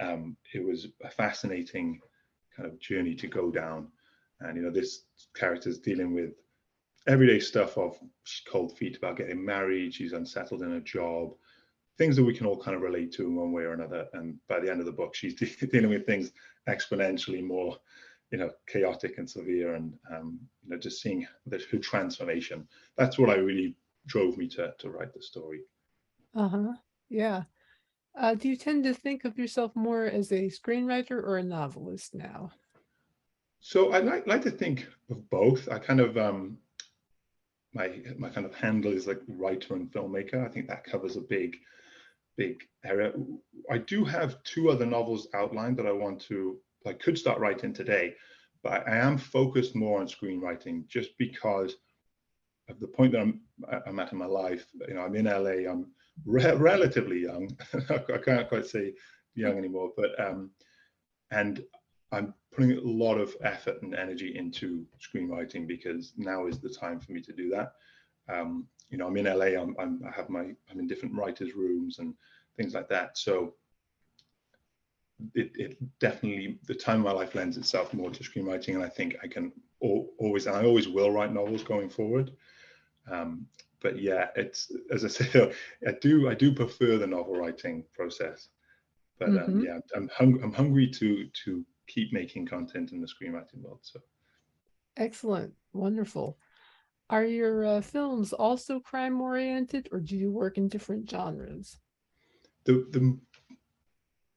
um, 0.00 0.36
it 0.54 0.64
was 0.64 0.86
a 1.02 1.10
fascinating 1.10 2.00
kind 2.56 2.68
of 2.68 2.78
journey 2.80 3.14
to 3.16 3.26
go 3.26 3.50
down. 3.50 3.88
And 4.40 4.56
you 4.56 4.62
know 4.62 4.70
this 4.70 5.04
character's 5.34 5.78
dealing 5.78 6.14
with 6.14 6.32
everyday 7.06 7.40
stuff 7.40 7.78
of 7.78 7.98
cold 8.48 8.76
feet 8.76 8.96
about 8.96 9.16
getting 9.16 9.44
married. 9.44 9.94
She's 9.94 10.12
unsettled 10.12 10.62
in 10.62 10.72
a 10.72 10.80
job 10.80 11.34
things 12.00 12.16
that 12.16 12.24
we 12.24 12.32
can 12.32 12.46
all 12.46 12.56
kind 12.56 12.74
of 12.74 12.82
relate 12.82 13.12
to 13.12 13.26
in 13.26 13.36
one 13.36 13.52
way 13.52 13.64
or 13.64 13.74
another. 13.74 14.06
And 14.14 14.38
by 14.48 14.58
the 14.58 14.70
end 14.70 14.80
of 14.80 14.86
the 14.86 14.98
book 15.00 15.14
she's 15.14 15.34
dealing 15.72 15.90
with 15.90 16.06
things 16.06 16.32
exponentially 16.66 17.44
more 17.44 17.76
you 18.32 18.38
know 18.38 18.50
chaotic 18.66 19.18
and 19.18 19.28
severe 19.28 19.74
and 19.74 19.92
um, 20.10 20.40
you 20.62 20.70
know 20.70 20.78
just 20.78 21.02
seeing 21.02 21.26
her 21.50 21.78
transformation. 21.78 22.66
That's 22.96 23.18
what 23.18 23.28
i 23.28 23.34
really 23.34 23.76
drove 24.06 24.38
me 24.38 24.48
to 24.48 24.72
to 24.78 24.90
write 24.90 25.12
the 25.12 25.20
story. 25.20 25.60
Uh-huh. 26.34 26.72
Yeah. 27.10 27.42
Uh, 28.18 28.34
do 28.34 28.48
you 28.48 28.56
tend 28.56 28.84
to 28.84 28.94
think 28.94 29.26
of 29.26 29.38
yourself 29.38 29.76
more 29.76 30.06
as 30.06 30.32
a 30.32 30.50
screenwriter 30.58 31.18
or 31.28 31.36
a 31.36 31.42
novelist 31.42 32.14
now? 32.14 32.50
So 33.60 33.92
i 33.92 33.98
like, 33.98 34.26
like 34.26 34.42
to 34.42 34.50
think 34.50 34.86
of 35.10 35.28
both. 35.28 35.68
I 35.68 35.78
kind 35.78 36.00
of 36.00 36.16
um 36.16 36.56
my 37.74 37.90
my 38.18 38.30
kind 38.30 38.46
of 38.46 38.54
handle 38.54 38.92
is 38.92 39.06
like 39.06 39.20
writer 39.28 39.74
and 39.74 39.92
filmmaker. 39.92 40.42
I 40.42 40.48
think 40.48 40.66
that 40.68 40.84
covers 40.84 41.16
a 41.16 41.20
big 41.20 41.58
big 42.36 42.62
area 42.84 43.12
i 43.70 43.78
do 43.78 44.04
have 44.04 44.42
two 44.44 44.70
other 44.70 44.86
novels 44.86 45.28
outlined 45.34 45.76
that 45.76 45.86
i 45.86 45.92
want 45.92 46.20
to 46.20 46.58
I 46.86 46.92
could 46.94 47.18
start 47.18 47.40
writing 47.40 47.72
today, 47.72 48.14
but 48.62 48.88
I 48.88 48.96
am 48.96 49.18
focused 49.18 49.74
more 49.74 50.00
on 50.00 50.06
screenwriting 50.06 50.86
just 50.88 51.16
because 51.18 51.76
of 52.68 52.80
the 52.80 52.86
point 52.86 53.12
that 53.12 53.20
I'm 53.20 53.40
I'm 53.86 53.98
at 53.98 54.12
in 54.12 54.18
my 54.18 54.26
life. 54.26 54.66
You 54.88 54.94
know, 54.94 55.02
I'm 55.02 55.16
in 55.16 55.26
LA. 55.26 55.70
I'm 55.70 55.90
re- 56.24 56.54
relatively 56.56 57.20
young. 57.20 57.56
I 57.90 58.18
can't 58.18 58.48
quite 58.48 58.66
say 58.66 58.94
young 59.34 59.58
anymore, 59.58 59.92
but 59.96 60.18
um, 60.20 60.50
and 61.30 61.62
I'm 62.12 62.34
putting 62.52 62.72
a 62.72 62.80
lot 62.80 63.18
of 63.18 63.36
effort 63.42 63.82
and 63.82 63.94
energy 63.94 64.36
into 64.36 64.84
screenwriting 64.98 65.66
because 65.66 66.12
now 66.16 66.46
is 66.46 66.58
the 66.58 66.70
time 66.70 66.98
for 67.00 67.12
me 67.12 67.20
to 67.20 67.32
do 67.32 67.50
that. 67.50 67.74
Um, 68.32 68.66
you 68.90 68.98
know, 68.98 69.06
I'm 69.06 69.16
in 69.16 69.26
LA. 69.26 69.60
I'm, 69.60 69.74
I'm 69.78 70.02
I 70.06 70.10
have 70.10 70.28
my 70.28 70.40
I'm 70.70 70.78
in 70.78 70.86
different 70.86 71.14
writers' 71.14 71.54
rooms 71.54 71.98
and 71.98 72.14
things 72.56 72.74
like 72.74 72.88
that. 72.88 73.16
So 73.16 73.54
it, 75.34 75.50
it, 75.54 75.98
definitely 75.98 76.58
the 76.66 76.74
time 76.74 77.00
of 77.00 77.04
my 77.04 77.12
life 77.12 77.34
lends 77.34 77.56
itself 77.56 77.92
more 77.92 78.10
to 78.10 78.22
screenwriting 78.22 78.74
and 78.74 78.82
i 78.82 78.88
think 78.88 79.16
i 79.22 79.26
can 79.26 79.52
always 79.80 80.46
and 80.46 80.56
i 80.56 80.64
always 80.64 80.88
will 80.88 81.10
write 81.10 81.32
novels 81.32 81.62
going 81.62 81.88
forward 81.88 82.32
um, 83.10 83.46
but 83.80 84.00
yeah 84.00 84.28
it's 84.36 84.70
as 84.90 85.04
i 85.04 85.08
say 85.08 85.52
i 85.86 85.92
do 86.00 86.28
i 86.28 86.34
do 86.34 86.54
prefer 86.54 86.98
the 86.98 87.06
novel 87.06 87.36
writing 87.36 87.84
process 87.94 88.48
but 89.18 89.28
um, 89.28 89.36
mm-hmm. 89.36 89.64
yeah 89.64 89.78
i'm 89.94 90.08
hung, 90.16 90.42
i'm 90.42 90.52
hungry 90.52 90.88
to 90.88 91.26
to 91.44 91.64
keep 91.86 92.12
making 92.12 92.46
content 92.46 92.92
in 92.92 93.00
the 93.00 93.08
screenwriting 93.08 93.62
world 93.62 93.80
so 93.82 94.00
excellent 94.96 95.52
wonderful 95.72 96.38
are 97.10 97.24
your 97.24 97.66
uh, 97.66 97.80
films 97.82 98.32
also 98.32 98.80
crime 98.80 99.20
oriented 99.20 99.88
or 99.92 100.00
do 100.00 100.16
you 100.16 100.30
work 100.30 100.56
in 100.56 100.68
different 100.68 101.08
genres 101.10 101.78
the 102.64 102.86
the 102.90 103.18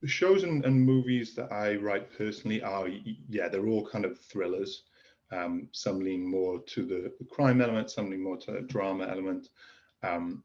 the 0.04 0.10
shows 0.10 0.44
and, 0.44 0.66
and, 0.66 0.86
movies 0.86 1.34
that 1.34 1.50
I 1.50 1.76
write 1.76 2.12
personally 2.18 2.62
are, 2.62 2.90
yeah, 3.30 3.48
they're 3.48 3.70
all 3.70 3.88
kind 3.88 4.04
of 4.04 4.20
thrillers. 4.20 4.84
Um, 5.32 5.70
some 5.72 6.00
lean 6.02 6.30
more 6.30 6.60
to 6.60 6.86
the, 6.86 7.14
the, 7.18 7.26
crime 7.32 7.62
element, 7.62 7.90
some 7.90 8.10
lean 8.10 8.22
more 8.22 8.36
to 8.36 8.52
the 8.52 8.60
drama 8.60 9.08
element. 9.08 9.48
Um, 10.04 10.44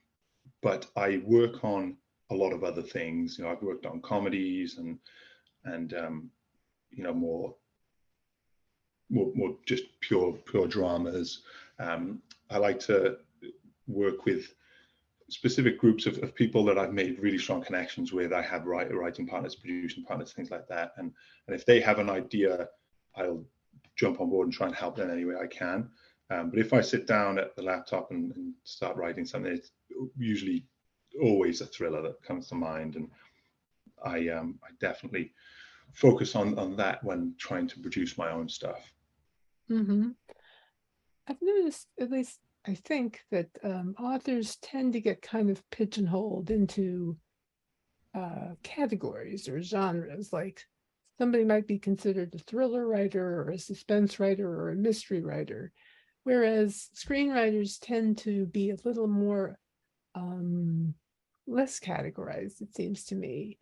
but 0.62 0.86
I 0.96 1.20
work 1.24 1.64
on 1.64 1.96
a 2.30 2.34
lot 2.36 2.52
of 2.52 2.62
other 2.62 2.82
things. 2.82 3.36
You 3.36 3.44
know, 3.44 3.50
I've 3.50 3.62
worked 3.62 3.84
on 3.84 4.00
comedies 4.00 4.78
and 4.78 4.98
and 5.64 5.92
um, 5.94 6.30
you 6.90 7.02
know 7.02 7.12
more 7.12 7.54
more 9.10 9.32
more 9.34 9.56
just 9.66 9.84
pure 10.00 10.32
pure 10.46 10.68
dramas. 10.68 11.42
Um, 11.78 12.22
I 12.50 12.58
like 12.58 12.80
to 12.80 13.18
work 13.86 14.24
with 14.24 14.54
specific 15.30 15.78
groups 15.78 16.06
of, 16.06 16.18
of 16.22 16.34
people 16.34 16.64
that 16.64 16.78
I've 16.78 16.92
made 16.92 17.18
really 17.18 17.38
strong 17.38 17.62
connections 17.62 18.12
with. 18.12 18.32
I 18.32 18.42
have 18.42 18.66
write, 18.66 18.94
writing 18.94 19.26
partners, 19.26 19.54
producing 19.54 20.04
partners, 20.04 20.32
things 20.32 20.50
like 20.50 20.66
that. 20.68 20.92
And 20.96 21.12
and 21.46 21.54
if 21.54 21.66
they 21.66 21.80
have 21.80 21.98
an 21.98 22.10
idea, 22.10 22.68
I'll 23.16 23.44
jump 23.96 24.20
on 24.20 24.30
board 24.30 24.46
and 24.46 24.54
try 24.54 24.66
and 24.66 24.76
help 24.76 24.96
them 24.96 25.10
any 25.10 25.24
way 25.24 25.34
I 25.36 25.46
can. 25.46 25.90
Um, 26.30 26.50
but 26.50 26.58
if 26.58 26.72
I 26.72 26.80
sit 26.80 27.06
down 27.06 27.38
at 27.38 27.56
the 27.56 27.62
laptop 27.62 28.10
and, 28.10 28.32
and, 28.36 28.52
start 28.64 28.96
writing 28.96 29.24
something, 29.24 29.50
it's 29.50 29.70
usually 30.18 30.66
always 31.22 31.62
a 31.62 31.66
thriller 31.66 32.02
that 32.02 32.22
comes 32.22 32.48
to 32.48 32.54
mind. 32.54 32.96
And 32.96 33.08
I 34.04 34.28
um, 34.28 34.58
I 34.62 34.70
definitely 34.80 35.32
focus 35.94 36.36
on 36.36 36.58
on 36.58 36.76
that 36.76 37.02
when 37.04 37.34
trying 37.38 37.66
to 37.68 37.80
produce 37.80 38.16
my 38.18 38.30
own 38.30 38.48
stuff. 38.48 38.92
Mm-hmm. 39.70 40.10
I've 41.28 41.42
noticed, 41.42 41.88
at 42.00 42.10
least 42.10 42.40
I 42.66 42.74
think 42.74 43.20
that 43.30 43.48
um, 43.62 43.94
authors 43.98 44.56
tend 44.56 44.94
to 44.94 45.00
get 45.00 45.22
kind 45.22 45.50
of 45.50 45.68
pigeonholed 45.70 46.50
into 46.50 47.16
uh, 48.14 48.54
categories 48.62 49.48
or 49.48 49.60
genres. 49.60 50.32
Like 50.32 50.64
somebody 51.18 51.44
might 51.44 51.66
be 51.66 51.78
considered 51.78 52.34
a 52.34 52.38
thriller 52.38 52.86
writer 52.86 53.42
or 53.42 53.50
a 53.50 53.58
suspense 53.58 54.18
writer 54.18 54.48
or 54.48 54.70
a 54.70 54.76
mystery 54.76 55.22
writer, 55.22 55.72
whereas 56.24 56.88
screenwriters 56.94 57.78
tend 57.80 58.18
to 58.18 58.46
be 58.46 58.70
a 58.70 58.76
little 58.84 59.08
more 59.08 59.58
um, 60.14 60.94
less 61.46 61.78
categorized, 61.78 62.60
it 62.60 62.74
seems 62.74 63.04
to 63.04 63.14
me. 63.14 63.58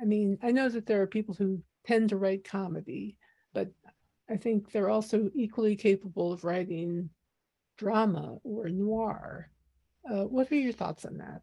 I 0.00 0.04
mean, 0.04 0.38
I 0.42 0.50
know 0.50 0.68
that 0.68 0.86
there 0.86 1.02
are 1.02 1.06
people 1.06 1.34
who 1.34 1.62
tend 1.86 2.08
to 2.08 2.16
write 2.16 2.44
comedy, 2.44 3.16
but 3.52 3.68
I 4.30 4.36
think 4.36 4.72
they're 4.72 4.90
also 4.90 5.30
equally 5.34 5.76
capable 5.76 6.32
of 6.32 6.44
writing 6.44 7.10
drama 7.76 8.38
or 8.42 8.68
noir. 8.68 9.50
Uh, 10.10 10.24
what 10.24 10.50
are 10.50 10.56
your 10.56 10.72
thoughts 10.72 11.04
on 11.04 11.18
that? 11.18 11.42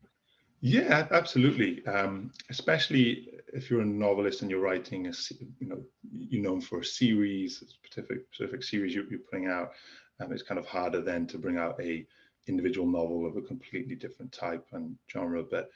Yeah, 0.61 1.07
absolutely. 1.11 1.85
Um, 1.87 2.31
especially 2.49 3.29
if 3.53 3.69
you're 3.69 3.81
a 3.81 3.85
novelist 3.85 4.41
and 4.41 4.51
you're 4.51 4.61
writing 4.61 5.07
a, 5.07 5.11
you 5.59 5.67
know, 5.67 5.81
you're 6.11 6.43
known 6.43 6.61
for 6.61 6.79
a 6.79 6.85
series, 6.85 7.61
a 7.63 7.67
specific 7.67 8.25
specific 8.31 8.63
series 8.63 8.93
you're, 8.93 9.09
you're 9.09 9.19
putting 9.19 9.47
out. 9.47 9.71
Um, 10.19 10.31
it's 10.31 10.43
kind 10.43 10.59
of 10.59 10.67
harder 10.67 11.01
then 11.01 11.25
to 11.27 11.39
bring 11.39 11.57
out 11.57 11.81
a 11.81 12.05
individual 12.47 12.87
novel 12.87 13.25
of 13.25 13.37
a 13.37 13.41
completely 13.41 13.95
different 13.95 14.31
type 14.31 14.65
and 14.73 14.95
genre. 15.11 15.43
But 15.43 15.69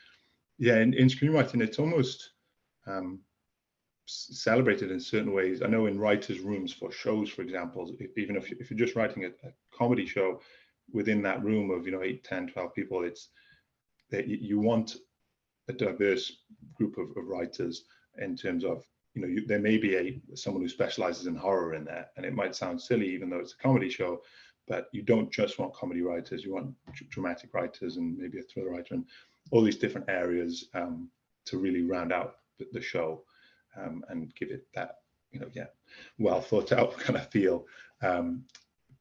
yeah, 0.60 0.78
in, 0.78 0.94
in 0.94 1.08
screenwriting, 1.08 1.62
it's 1.62 1.80
almost 1.80 2.32
um, 2.86 3.20
celebrated 4.06 4.92
in 4.92 5.00
certain 5.00 5.34
ways. 5.34 5.62
I 5.62 5.68
know 5.68 5.88
in 5.88 6.00
writers' 6.00 6.40
rooms 6.40 6.72
for 6.72 6.92
shows, 6.92 7.30
for 7.30 7.42
example, 7.42 7.96
even 8.18 8.36
if, 8.36 8.52
if 8.52 8.70
you're 8.70 8.78
just 8.78 8.96
writing 8.96 9.26
a, 9.26 9.28
a, 9.48 9.52
comedy 9.74 10.06
show 10.06 10.40
within 10.92 11.22
that 11.24 11.44
room 11.44 11.72
of, 11.72 11.86
you 11.86 11.92
know, 11.92 12.04
8, 12.04 12.24
10, 12.24 12.48
12 12.48 12.74
people, 12.74 13.04
it's 13.04 13.30
that 14.12 14.28
you 14.28 14.60
want 14.60 14.98
a 15.68 15.74
diverse 15.74 16.32
group 16.76 16.98
of, 16.98 17.10
of 17.18 17.28
writers 17.28 17.86
in 18.20 18.38
terms 18.38 18.64
of, 18.64 18.86
you 19.16 19.22
know, 19.22 19.28
you, 19.28 19.46
there 19.46 19.60
may 19.60 19.78
be 19.78 19.96
a 19.96 20.22
someone 20.36 20.62
who 20.62 20.70
specializes 20.70 21.26
in 21.26 21.36
horror 21.36 21.74
in 21.74 21.86
there, 21.86 22.08
and 22.16 22.26
it 22.26 22.34
might 22.34 22.56
sound 22.56 22.80
silly, 22.80 23.10
even 23.10 23.30
though 23.30 23.40
it's 23.40 23.54
a 23.54 23.64
comedy 23.64 23.90
show, 23.90 24.22
but 24.68 24.88
you 24.92 25.02
don't 25.02 25.32
just 25.32 25.58
want 25.58 25.74
comedy 25.74 26.02
writers, 26.02 26.44
you 26.44 26.54
want 26.54 26.74
dramatic 27.10 27.54
writers 27.54 27.98
and 27.98 28.18
maybe 28.18 28.40
a 28.40 28.44
thriller 28.44 28.72
writer 28.72 28.94
and 28.94 29.06
all 29.52 29.62
these 29.62 29.78
different 29.78 30.10
areas 30.10 30.70
um, 30.74 31.10
to 31.46 31.58
really 31.58 31.84
round 31.84 32.12
out 32.12 32.38
the, 32.60 32.68
the 32.72 32.82
show 32.82 33.24
um, 33.82 34.04
and 34.10 34.34
give 34.36 34.50
it 34.50 34.68
that 34.74 34.98
you 35.32 35.40
know 35.40 35.50
yeah 35.54 35.68
well 36.18 36.42
thought 36.42 36.72
out 36.72 36.98
kind 37.00 37.18
of 37.18 37.30
feel. 37.30 37.66
Um, 38.02 38.46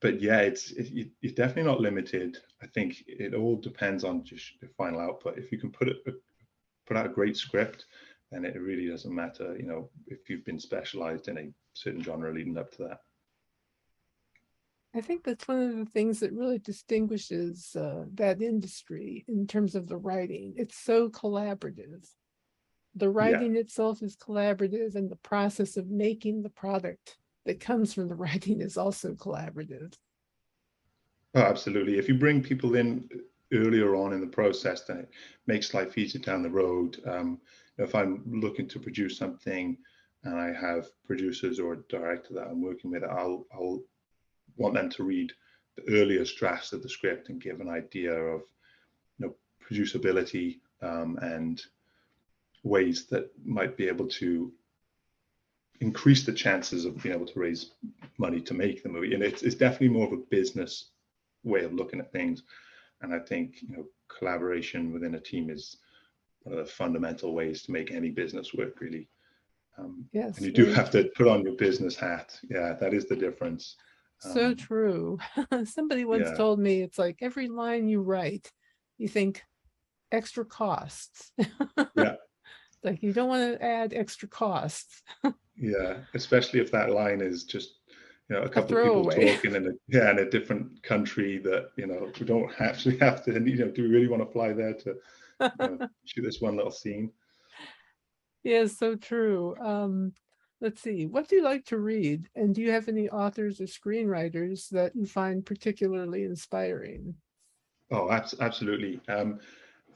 but 0.00 0.20
yeah 0.20 0.40
it's 0.40 0.72
it, 0.72 1.08
it's 1.22 1.34
definitely 1.34 1.70
not 1.70 1.80
limited. 1.80 2.38
I 2.62 2.66
think 2.66 3.04
it 3.06 3.34
all 3.34 3.56
depends 3.56 4.04
on 4.04 4.24
just 4.24 4.52
the 4.60 4.68
final 4.76 5.00
output. 5.00 5.38
If 5.38 5.52
you 5.52 5.58
can 5.58 5.70
put 5.70 5.88
it 5.88 5.98
put 6.86 6.96
out 6.96 7.06
a 7.06 7.10
great 7.10 7.36
script 7.36 7.86
then 8.30 8.44
it 8.44 8.60
really 8.60 8.88
doesn't 8.88 9.14
matter 9.14 9.56
you 9.56 9.64
know 9.64 9.88
if 10.08 10.28
you've 10.28 10.44
been 10.44 10.58
specialized 10.58 11.28
in 11.28 11.38
a 11.38 11.50
certain 11.74 12.02
genre 12.02 12.32
leading 12.32 12.58
up 12.58 12.70
to 12.72 12.82
that. 12.84 13.00
I 14.96 15.00
think 15.00 15.24
that's 15.24 15.48
one 15.48 15.60
of 15.60 15.76
the 15.76 15.86
things 15.86 16.20
that 16.20 16.32
really 16.32 16.60
distinguishes 16.60 17.74
uh, 17.74 18.04
that 18.14 18.40
industry 18.40 19.24
in 19.26 19.46
terms 19.48 19.74
of 19.74 19.88
the 19.88 19.96
writing. 19.96 20.54
It's 20.56 20.78
so 20.78 21.08
collaborative 21.08 22.08
the 22.94 23.10
writing 23.10 23.56
itself 23.56 24.02
is 24.02 24.16
collaborative 24.16 24.94
and 24.94 25.10
the 25.10 25.16
process 25.16 25.76
of 25.76 25.90
making 25.90 26.42
the 26.42 26.50
product 26.50 27.16
that 27.44 27.60
comes 27.60 27.92
from 27.92 28.08
the 28.08 28.14
writing 28.24 28.60
is 28.60 28.76
also 28.76 29.14
collaborative. 29.14 29.94
Oh, 31.34 31.42
absolutely. 31.42 31.98
If 31.98 32.08
you 32.08 32.14
bring 32.14 32.42
people 32.42 32.76
in 32.76 33.08
earlier 33.52 33.94
on 33.94 34.12
in 34.12 34.20
the 34.20 34.26
process 34.26 34.82
then 34.82 34.98
it 34.98 35.10
makes 35.46 35.74
life 35.74 35.96
easier 35.98 36.20
down 36.20 36.42
the 36.42 36.50
road 36.50 37.00
um, 37.06 37.38
if 37.78 37.94
i'm 37.94 38.22
looking 38.26 38.66
to 38.66 38.78
produce 38.78 39.16
something 39.16 39.76
and 40.24 40.38
i 40.38 40.52
have 40.52 40.86
producers 41.06 41.60
or 41.60 41.74
a 41.74 41.82
director 41.88 42.34
that 42.34 42.48
i'm 42.48 42.62
working 42.62 42.90
with 42.90 43.04
i'll 43.04 43.46
i'll 43.54 43.80
want 44.56 44.74
them 44.74 44.88
to 44.88 45.02
read 45.02 45.32
the 45.76 46.00
earliest 46.00 46.36
drafts 46.36 46.72
of 46.72 46.82
the 46.82 46.88
script 46.88 47.28
and 47.28 47.42
give 47.42 47.60
an 47.60 47.68
idea 47.68 48.12
of 48.12 48.42
you 49.18 49.26
know 49.26 49.34
producibility 49.64 50.60
um, 50.82 51.18
and 51.22 51.62
ways 52.64 53.06
that 53.06 53.30
might 53.44 53.76
be 53.76 53.86
able 53.86 54.08
to 54.08 54.52
increase 55.80 56.24
the 56.24 56.32
chances 56.32 56.84
of 56.84 57.00
being 57.02 57.14
able 57.14 57.26
to 57.26 57.38
raise 57.38 57.72
money 58.18 58.40
to 58.40 58.54
make 58.54 58.82
the 58.82 58.88
movie. 58.88 59.14
And 59.14 59.22
it's, 59.22 59.42
it's 59.42 59.54
definitely 59.54 59.90
more 59.90 60.06
of 60.06 60.12
a 60.12 60.24
business 60.30 60.90
way 61.44 61.62
of 61.64 61.74
looking 61.74 62.00
at 62.00 62.10
things. 62.10 62.42
And 63.02 63.14
I 63.14 63.18
think 63.18 63.62
you 63.62 63.76
know 63.76 63.84
collaboration 64.08 64.92
within 64.92 65.14
a 65.14 65.20
team 65.20 65.50
is 65.50 65.76
one 66.42 66.58
of 66.58 66.64
the 66.64 66.70
fundamental 66.70 67.34
ways 67.34 67.62
to 67.62 67.72
make 67.72 67.90
any 67.90 68.10
business 68.10 68.54
work 68.54 68.80
really. 68.80 69.08
Um, 69.76 70.06
yes, 70.12 70.38
and 70.38 70.46
you 70.46 70.52
do 70.52 70.66
have 70.66 70.90
to 70.92 71.10
put 71.16 71.26
on 71.26 71.42
your 71.42 71.56
business 71.56 71.96
hat. 71.96 72.38
Yeah, 72.48 72.74
that 72.74 72.94
is 72.94 73.06
the 73.06 73.16
difference. 73.16 73.76
So 74.20 74.46
um, 74.46 74.56
true. 74.56 75.18
Somebody 75.64 76.04
once 76.04 76.28
yeah. 76.28 76.36
told 76.36 76.60
me 76.60 76.80
it's 76.80 76.98
like 76.98 77.18
every 77.20 77.48
line 77.48 77.88
you 77.88 78.00
write, 78.00 78.50
you 78.96 79.08
think 79.08 79.42
extra 80.12 80.44
costs. 80.44 81.32
yeah. 81.96 82.14
Like 82.84 83.02
you 83.02 83.12
don't 83.12 83.28
want 83.28 83.58
to 83.58 83.64
add 83.64 83.94
extra 83.94 84.28
costs. 84.28 85.02
yeah, 85.56 85.96
especially 86.14 86.60
if 86.60 86.70
that 86.72 86.90
line 86.90 87.20
is 87.20 87.44
just 87.44 87.76
you 88.28 88.36
know 88.36 88.42
a 88.42 88.48
couple 88.48 88.76
a 88.76 88.78
of 88.78 88.84
people 88.84 89.10
talking 89.10 89.54
in 89.54 89.66
a 89.66 89.70
yeah 89.88 90.10
in 90.10 90.18
a 90.18 90.30
different 90.30 90.82
country 90.82 91.38
that 91.38 91.70
you 91.76 91.86
know 91.86 92.10
we 92.18 92.26
don't 92.26 92.52
actually 92.60 92.98
have 92.98 93.24
to 93.24 93.32
you 93.32 93.64
know 93.64 93.70
do 93.70 93.82
we 93.82 93.88
really 93.88 94.08
want 94.08 94.22
to 94.22 94.32
fly 94.32 94.52
there 94.52 94.74
to 94.74 94.94
you 95.40 95.50
know, 95.58 95.88
shoot 96.04 96.22
this 96.22 96.40
one 96.40 96.56
little 96.56 96.70
scene? 96.70 97.10
Yeah 98.42 98.66
so 98.66 98.96
true. 98.96 99.56
Um 99.60 100.12
let's 100.60 100.80
see 100.80 101.06
what 101.06 101.28
do 101.28 101.36
you 101.36 101.42
like 101.42 101.64
to 101.66 101.78
read? 101.78 102.28
And 102.34 102.54
do 102.54 102.60
you 102.60 102.70
have 102.70 102.88
any 102.88 103.08
authors 103.08 103.60
or 103.60 103.64
screenwriters 103.64 104.68
that 104.70 104.94
you 104.94 105.06
find 105.06 105.44
particularly 105.44 106.24
inspiring? 106.24 107.14
Oh 107.90 108.10
absolutely. 108.10 109.00
Um 109.08 109.40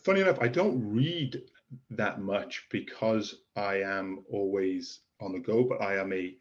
funny 0.05 0.21
enough 0.21 0.39
i 0.41 0.47
don't 0.47 0.81
read 0.81 1.43
that 1.91 2.21
much 2.21 2.67
because 2.71 3.43
i 3.57 3.77
am 3.77 4.25
always 4.31 5.01
on 5.21 5.33
the 5.33 5.39
go 5.39 5.65
but 5.65 5.83
i 5.83 5.97
am 5.97 6.13
a 6.13 6.35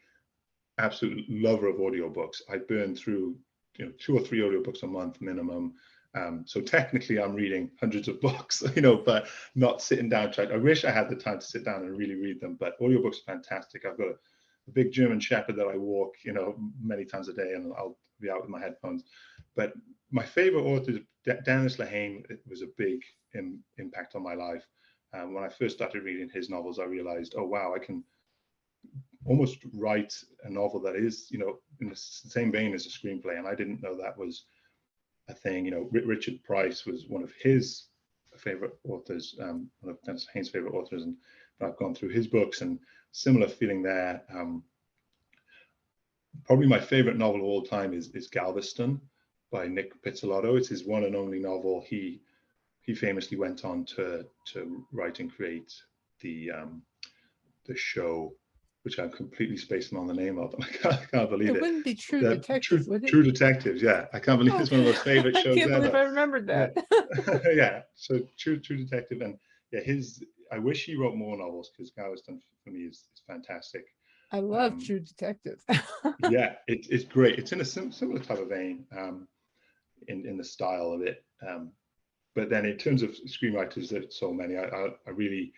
absolute 0.78 1.26
lover 1.30 1.68
of 1.68 1.78
audiobooks. 1.78 2.42
I 2.50 2.58
burn 2.58 2.96
through 2.96 3.36
you 3.78 3.86
know 3.86 3.92
two 4.00 4.18
or 4.18 4.22
three 4.22 4.40
audiobooks 4.40 4.84
a 4.84 4.88
month 4.88 5.22
minimum. 5.22 5.74
Um, 6.16 6.44
so 6.48 6.62
technically, 6.62 7.20
I'm 7.20 7.36
reading 7.36 7.72
hundreds 7.80 8.08
of 8.08 8.22
books, 8.22 8.64
you 8.76 8.82
know, 8.82 8.98
but 8.98 9.28
not 9.56 9.82
sitting 9.82 10.10
down. 10.10 10.34
I 10.38 10.58
wish 10.58 10.86
I 10.86 10.92
had 10.92 11.10
the 11.10 11.16
time 11.16 11.40
to 11.40 11.46
sit 11.46 11.66
down 11.66 11.82
and 11.84 11.98
really 11.98 12.16
read 12.16 12.40
them. 12.40 12.56
But 12.60 12.80
audiobooks 12.80 13.20
are 13.22 13.34
fantastic. 13.34 13.86
I've 13.86 13.98
got 13.98 14.08
a, 14.08 14.16
a 14.68 14.72
big 14.72 14.92
German 14.92 15.20
Shepherd 15.20 15.58
that 15.58 15.68
I 15.68 15.78
walk, 15.78 16.16
you 16.24 16.34
know, 16.34 16.56
many 16.82 17.06
times 17.06 17.28
a 17.30 17.34
day, 17.34 17.54
and 17.54 17.74
I'll 17.78 17.98
be 18.20 18.30
out 18.30 18.42
with 18.42 18.50
my 18.50 18.60
headphones. 18.60 19.04
But 19.56 19.74
my 20.12 20.24
favorite 20.24 20.64
author, 20.64 20.94
Dennis 21.44 21.78
Lehane, 21.78 22.24
it 22.32 22.40
was 22.48 22.62
a 22.62 22.68
big 22.78 23.02
Im- 23.36 23.64
impact 23.78 24.16
on 24.16 24.24
my 24.24 24.34
life. 24.34 24.66
Um, 25.14 25.34
when 25.34 25.44
I 25.44 25.50
first 25.50 25.76
started 25.76 26.04
reading 26.04 26.30
his 26.34 26.50
novels, 26.50 26.80
I 26.80 26.84
realized, 26.84 27.36
oh 27.38 27.46
wow, 27.46 27.74
I 27.76 27.80
can 27.80 28.04
almost 29.26 29.58
write 29.74 30.14
a 30.44 30.50
novel 30.50 30.80
that 30.82 30.96
is, 30.96 31.28
you 31.30 31.40
know, 31.40 31.60
in 31.82 31.90
the 31.90 31.96
same 31.96 32.52
vein 32.52 32.74
as 32.74 32.86
a 32.86 32.90
screenplay. 32.90 33.38
And 33.38 33.48
I 33.48 33.56
didn't 33.56 33.82
know 33.82 33.96
that 33.96 34.18
was 34.18 34.46
a 35.28 35.34
thing. 35.34 35.66
You 35.66 35.72
know, 35.72 35.90
Richard 35.92 36.44
Price 36.44 36.86
was 36.86 37.06
one 37.08 37.24
of 37.24 37.32
his 37.42 37.88
favorite 38.38 38.78
authors, 38.84 39.36
um, 39.42 39.70
one 39.82 39.92
of 39.94 40.02
Dennis 40.04 40.28
Lehane's 40.28 40.50
favorite 40.50 40.76
authors, 40.76 41.04
and 41.04 41.16
I've 41.62 41.78
gone 41.78 41.96
through 41.96 42.10
his 42.10 42.28
books 42.28 42.62
and 42.62 42.80
similar 43.12 43.48
feeling 43.48 43.82
there. 43.82 44.24
Um, 44.34 44.64
probably 46.46 46.68
my 46.68 46.80
favorite 46.80 47.18
novel 47.18 47.42
of 47.42 47.48
all 47.48 47.64
time 47.64 47.94
is, 47.94 48.10
is 48.14 48.28
Galveston 48.28 49.02
by 49.52 49.68
Nic 49.68 50.02
Pizzolatto. 50.04 50.58
It's 50.58 50.68
his 50.68 50.86
one 50.86 51.04
and 51.04 51.16
only 51.16 51.40
novel. 51.40 51.84
He 51.88 52.22
he 52.88 52.96
famously 52.96 53.38
went 53.38 53.64
on 53.64 53.86
to 53.86 54.26
to 54.54 54.84
write 54.92 55.20
and 55.20 55.32
create 55.32 55.72
the 56.22 56.50
um, 56.50 56.82
the 57.68 57.76
show 57.76 58.34
which 58.84 59.00
I'm 59.00 59.12
completely 59.12 59.58
spacing 59.58 59.98
on 59.98 60.08
the 60.08 60.14
name 60.14 60.38
of, 60.38 60.54
and 60.54 60.64
I 60.64 60.68
can't, 60.68 60.94
I 60.96 61.06
can't 61.06 61.30
believe 61.30 61.50
it. 61.50 61.56
It 61.58 61.62
wouldn't 61.62 61.84
be 61.84 61.94
True 61.94 62.22
the, 62.22 62.36
Detectives, 62.36 62.88
True, 62.88 63.00
True 63.02 63.24
Detectives, 63.24 63.82
yeah. 63.82 64.06
I 64.14 64.20
can't 64.20 64.40
believe 64.40 64.58
it's 64.62 64.72
one 64.72 64.80
of 64.80 64.86
those 64.86 65.00
favorite 65.00 65.36
shows. 65.44 65.58
I 65.58 65.60
can't 65.60 65.72
believe 65.74 65.94
I 65.94 66.04
remembered 66.04 66.48
that. 66.48 66.78
Yeah. 67.28 67.40
yeah. 67.54 67.82
So 67.96 68.22
True 68.38 68.60
True 68.60 68.78
Detective, 68.78 69.22
and 69.22 69.38
yeah, 69.74 69.82
his. 69.82 70.24
I 70.54 70.60
wish 70.60 70.86
he 70.86 70.96
wrote 70.96 71.16
more 71.16 71.38
novels 71.38 71.70
because 71.76 71.92
Galveston 71.92 72.40
for 72.64 72.70
me 72.70 72.84
is, 72.84 73.04
is 73.14 73.22
fantastic. 73.28 73.84
I 74.32 74.40
love 74.40 74.74
um, 74.74 74.82
True 74.82 75.02
Detective. 75.02 75.62
yeah, 76.30 76.54
it, 76.68 76.88
it's 76.90 77.04
great. 77.04 77.38
It's 77.38 77.52
in 77.52 77.60
a 77.60 77.66
sim- 77.66 77.92
similar 77.92 78.22
type 78.22 78.40
of 78.40 78.48
vein, 78.48 78.86
um, 78.98 79.28
in 80.08 80.26
in 80.26 80.38
the 80.38 80.46
style 80.46 80.94
of 80.94 81.02
it. 81.02 81.26
Um, 81.46 81.74
but 82.38 82.52
then 82.52 82.68
in 82.68 82.78
terms 82.78 83.02
of 83.02 83.18
screenwriters, 83.26 83.90
there's 83.90 84.16
so 84.20 84.32
many. 84.32 84.58
I, 84.58 84.66
I, 84.66 84.90
I 85.08 85.10
really, 85.10 85.52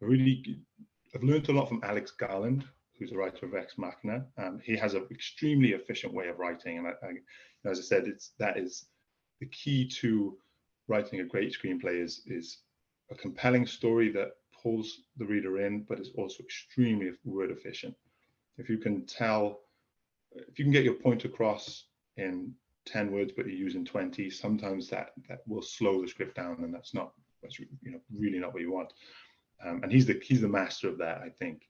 I 0.00 0.06
really 0.06 0.58
I've 1.14 1.22
learned 1.22 1.50
a 1.50 1.52
lot 1.52 1.68
from 1.68 1.82
Alex 1.84 2.12
Garland, 2.12 2.64
who's 2.98 3.12
a 3.12 3.16
writer 3.16 3.44
of 3.44 3.54
Ex 3.54 3.76
Machina. 3.76 4.24
Um, 4.38 4.58
he 4.64 4.74
has 4.74 4.94
an 4.94 5.06
extremely 5.10 5.72
efficient 5.72 6.14
way 6.14 6.28
of 6.28 6.38
writing, 6.38 6.78
and 6.78 6.86
I, 6.86 7.68
as 7.68 7.78
I 7.78 7.82
said, 7.82 8.08
it's 8.08 8.32
that 8.38 8.56
is 8.56 8.86
the 9.40 9.46
key 9.48 9.86
to 10.00 10.38
writing 10.88 11.20
a 11.20 11.24
great 11.24 11.54
screenplay 11.54 12.02
is 12.02 12.22
is 12.26 12.62
a 13.10 13.14
compelling 13.14 13.66
story 13.66 14.10
that 14.12 14.30
pulls 14.62 15.02
the 15.18 15.26
reader 15.26 15.60
in, 15.60 15.82
but 15.82 16.00
is 16.00 16.12
also 16.16 16.42
extremely 16.42 17.10
word 17.26 17.50
efficient. 17.50 17.94
If 18.56 18.70
you 18.70 18.78
can 18.78 19.04
tell, 19.04 19.60
if 20.32 20.58
you 20.58 20.64
can 20.64 20.72
get 20.72 20.84
your 20.84 20.94
point 20.94 21.26
across 21.26 21.84
in 22.16 22.54
10 22.88 23.12
words, 23.12 23.32
but 23.36 23.46
you're 23.46 23.54
using 23.54 23.84
20, 23.84 24.30
sometimes 24.30 24.88
that 24.88 25.12
that 25.28 25.40
will 25.46 25.62
slow 25.62 26.02
the 26.02 26.08
script 26.08 26.36
down, 26.36 26.56
and 26.64 26.72
that's 26.74 26.94
not 26.94 27.12
that's 27.42 27.58
you 27.58 27.66
know 27.84 28.00
really 28.16 28.38
not 28.38 28.52
what 28.52 28.62
you 28.62 28.72
want 28.72 28.92
um, 29.64 29.80
and 29.82 29.92
he's 29.92 30.06
the 30.06 30.20
he's 30.22 30.40
the 30.40 30.48
master 30.48 30.88
of 30.88 30.98
that, 30.98 31.18
I 31.18 31.30
think. 31.30 31.62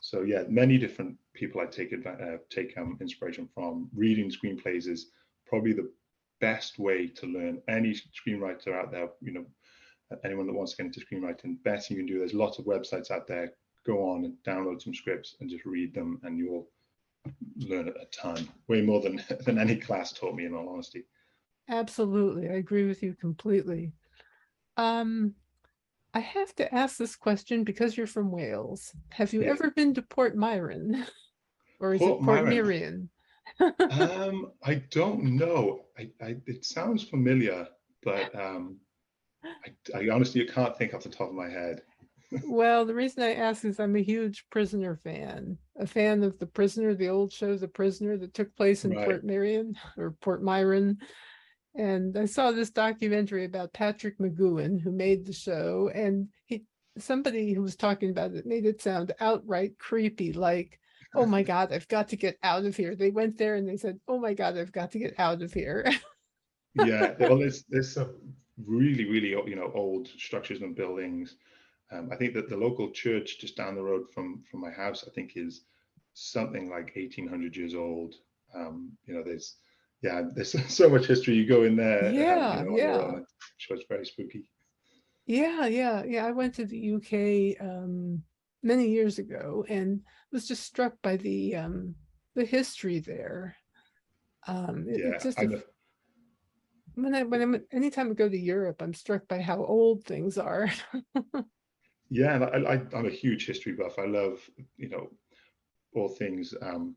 So 0.00 0.22
yeah, 0.22 0.44
many 0.48 0.78
different 0.78 1.16
people 1.34 1.60
I 1.60 1.66
take 1.66 1.94
uh, 2.06 2.38
take 2.50 2.76
um, 2.76 2.98
inspiration 3.00 3.48
from. 3.54 3.88
Reading 3.94 4.30
screenplays 4.30 4.88
is 4.88 5.10
probably 5.46 5.72
the 5.72 5.90
best 6.40 6.78
way 6.78 7.06
to 7.08 7.26
learn. 7.26 7.62
Any 7.68 7.94
screenwriter 7.94 8.74
out 8.74 8.90
there, 8.90 9.08
you 9.20 9.32
know, 9.32 9.46
anyone 10.24 10.46
that 10.46 10.52
wants 10.52 10.72
to 10.72 10.82
get 10.82 10.86
into 10.86 11.00
screenwriting, 11.00 11.62
best 11.62 11.90
you 11.90 11.96
can 11.96 12.06
do. 12.06 12.18
There's 12.18 12.34
lots 12.34 12.58
of 12.58 12.66
websites 12.66 13.10
out 13.10 13.26
there. 13.26 13.52
Go 13.86 14.10
on 14.10 14.24
and 14.24 14.34
download 14.46 14.82
some 14.82 14.94
scripts 14.94 15.36
and 15.40 15.48
just 15.48 15.64
read 15.64 15.94
them, 15.94 16.20
and 16.24 16.38
you'll 16.38 16.68
learn 17.56 17.88
it 17.88 17.96
a 18.00 18.06
ton, 18.06 18.48
way 18.68 18.80
more 18.82 19.00
than 19.00 19.22
than 19.44 19.58
any 19.58 19.76
class 19.76 20.12
taught 20.12 20.34
me. 20.34 20.44
In 20.44 20.54
all 20.54 20.68
honesty. 20.68 21.04
Absolutely, 21.68 22.48
I 22.48 22.54
agree 22.54 22.86
with 22.86 23.02
you 23.02 23.14
completely. 23.14 23.92
Um, 24.76 25.34
I 26.14 26.20
have 26.20 26.54
to 26.56 26.74
ask 26.74 26.96
this 26.96 27.16
question 27.16 27.64
because 27.64 27.96
you're 27.96 28.06
from 28.06 28.30
Wales. 28.30 28.92
Have 29.10 29.32
you 29.32 29.42
yeah. 29.42 29.50
ever 29.50 29.70
been 29.70 29.94
to 29.94 30.02
Portmeirion? 30.02 31.06
or 31.80 31.94
is 31.94 32.00
Port 32.00 32.20
it 32.20 32.24
Port 32.24 32.48
Miriam? 32.48 33.10
um, 33.60 34.52
I 34.64 34.76
don't 34.90 35.22
know. 35.22 35.82
I, 35.98 36.10
I, 36.22 36.36
it 36.46 36.64
sounds 36.64 37.04
familiar, 37.04 37.68
but 38.02 38.34
um, 38.34 38.76
I, 39.44 39.98
I 39.98 40.08
honestly 40.10 40.44
can't 40.46 40.76
think 40.76 40.94
off 40.94 41.02
the 41.02 41.08
top 41.08 41.28
of 41.28 41.34
my 41.34 41.48
head. 41.48 41.82
Well, 42.44 42.84
the 42.84 42.94
reason 42.94 43.22
I 43.22 43.34
ask 43.34 43.64
is 43.64 43.78
I'm 43.78 43.96
a 43.96 44.02
huge 44.02 44.46
prisoner 44.50 44.98
fan, 45.02 45.58
a 45.78 45.86
fan 45.86 46.22
of 46.22 46.38
The 46.38 46.46
Prisoner, 46.46 46.94
the 46.94 47.08
old 47.08 47.32
show 47.32 47.56
The 47.56 47.68
Prisoner 47.68 48.16
that 48.18 48.34
took 48.34 48.54
place 48.56 48.84
in 48.84 48.92
right. 48.92 49.08
Portmeirion 49.08 49.74
or 49.96 50.12
Port 50.20 50.42
Myron. 50.42 50.98
And 51.74 52.16
I 52.16 52.24
saw 52.24 52.50
this 52.50 52.70
documentary 52.70 53.44
about 53.44 53.72
Patrick 53.72 54.18
McGoohan, 54.18 54.80
who 54.80 54.90
made 54.90 55.26
the 55.26 55.32
show, 55.32 55.90
and 55.94 56.28
he 56.46 56.64
somebody 56.98 57.52
who 57.52 57.60
was 57.60 57.76
talking 57.76 58.10
about 58.10 58.32
it 58.32 58.46
made 58.46 58.64
it 58.64 58.80
sound 58.80 59.12
outright 59.20 59.78
creepy, 59.78 60.32
like, 60.32 60.80
oh 61.14 61.26
my 61.26 61.42
God, 61.44 61.72
I've 61.72 61.88
got 61.88 62.08
to 62.08 62.16
get 62.16 62.38
out 62.42 62.64
of 62.64 62.76
here. 62.76 62.96
They 62.96 63.10
went 63.10 63.36
there 63.36 63.56
and 63.56 63.68
they 63.68 63.76
said, 63.76 64.00
oh 64.08 64.18
my 64.18 64.32
God, 64.32 64.56
I've 64.56 64.72
got 64.72 64.92
to 64.92 64.98
get 64.98 65.14
out 65.18 65.42
of 65.42 65.52
here. 65.52 65.86
yeah, 66.74 67.14
well, 67.20 67.38
there's 67.38 67.64
there's 67.68 67.92
some 67.92 68.14
really, 68.64 69.04
really 69.04 69.30
you 69.30 69.56
know 69.56 69.70
old 69.74 70.08
structures 70.08 70.62
and 70.62 70.74
buildings. 70.74 71.36
Um, 71.92 72.10
I 72.12 72.16
think 72.16 72.34
that 72.34 72.48
the 72.48 72.56
local 72.56 72.90
church 72.90 73.38
just 73.38 73.56
down 73.56 73.76
the 73.76 73.82
road 73.82 74.06
from 74.12 74.42
from 74.50 74.60
my 74.60 74.70
house, 74.70 75.04
I 75.06 75.10
think, 75.12 75.32
is 75.36 75.62
something 76.14 76.68
like 76.68 76.96
1800 76.96 77.56
years 77.56 77.74
old. 77.74 78.14
Um, 78.54 78.92
you 79.04 79.14
know, 79.14 79.22
there's 79.22 79.56
yeah, 80.02 80.22
there's 80.34 80.54
so 80.74 80.88
much 80.88 81.06
history. 81.06 81.34
You 81.34 81.46
go 81.46 81.62
in 81.62 81.76
there. 81.76 82.10
Yeah, 82.10 82.58
you 82.60 82.70
know, 82.70 82.76
yeah. 82.76 83.20
Sure, 83.58 83.76
it's 83.76 83.86
very 83.88 84.04
spooky. 84.04 84.48
Yeah, 85.26 85.66
yeah, 85.66 86.04
yeah. 86.04 86.26
I 86.26 86.32
went 86.32 86.54
to 86.54 86.64
the 86.64 86.94
UK 86.94 87.60
um, 87.60 88.22
many 88.62 88.88
years 88.88 89.18
ago 89.18 89.64
and 89.68 90.00
was 90.32 90.46
just 90.46 90.64
struck 90.64 90.94
by 91.02 91.16
the 91.16 91.56
um, 91.56 91.94
the 92.34 92.44
history 92.44 93.00
there. 93.00 93.56
Um, 94.46 94.86
it, 94.88 95.00
yeah, 95.00 95.18
just 95.18 95.38
a, 95.40 95.62
when 96.94 97.14
I 97.14 97.22
when 97.24 97.42
I'm 97.42 97.62
anytime 97.72 98.10
I 98.10 98.14
go 98.14 98.28
to 98.28 98.38
Europe, 98.38 98.82
I'm 98.82 98.94
struck 98.94 99.26
by 99.28 99.40
how 99.40 99.64
old 99.64 100.04
things 100.04 100.38
are. 100.38 100.70
yeah, 102.10 102.38
I, 102.38 102.74
I, 102.74 102.82
I'm 102.94 103.06
a 103.06 103.10
huge 103.10 103.46
history 103.46 103.72
buff. 103.72 103.98
I 103.98 104.06
love 104.06 104.40
you 104.76 104.88
know 104.88 105.10
all 105.94 106.08
things 106.08 106.54
um, 106.62 106.94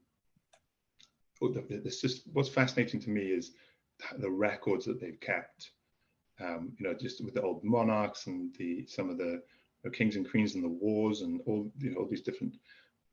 it's 1.42 2.02
just 2.02 2.24
what's 2.34 2.50
fascinating 2.50 3.00
to 3.00 3.10
me 3.10 3.22
is 3.22 3.52
the 4.18 4.30
records 4.30 4.86
that 4.86 5.00
they've 5.00 5.20
kept 5.22 5.72
um, 6.40 6.72
you 6.78 6.88
know, 6.88 6.94
just 6.94 7.24
with 7.24 7.34
the 7.34 7.42
old 7.42 7.64
monarchs 7.64 8.28
and 8.28 8.54
the 8.56 8.86
some 8.88 9.10
of 9.10 9.18
the 9.18 9.42
you 9.84 9.86
know, 9.86 9.92
kings 9.92 10.16
and 10.16 10.30
queens 10.30 10.56
and 10.56 10.64
the 10.64 10.70
wars 10.70 11.22
and 11.22 11.42
all 11.46 11.72
you 11.80 11.92
know 11.92 11.98
all 12.00 12.08
these 12.08 12.22
different 12.22 12.56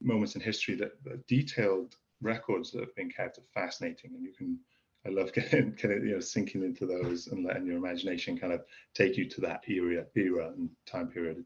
moments 0.00 0.34
in 0.34 0.40
history 0.40 0.74
that, 0.76 1.02
that 1.04 1.26
detailed 1.26 1.96
records 2.20 2.70
that 2.70 2.80
have 2.80 2.94
been 2.94 3.10
kept 3.10 3.38
are 3.38 3.42
fascinating, 3.54 4.12
and 4.14 4.24
you 4.24 4.32
can. 4.32 4.58
I 5.06 5.10
love 5.10 5.32
getting, 5.34 5.72
getting 5.72 6.06
you 6.06 6.14
know 6.14 6.20
sinking 6.20 6.64
into 6.64 6.86
those 6.86 7.28
and 7.28 7.44
letting 7.44 7.66
your 7.66 7.76
imagination 7.76 8.38
kind 8.38 8.52
of 8.52 8.62
take 8.94 9.16
you 9.16 9.28
to 9.28 9.40
that 9.42 9.62
era, 9.68 10.04
era 10.16 10.52
and 10.56 10.68
time 10.84 11.08
period. 11.08 11.44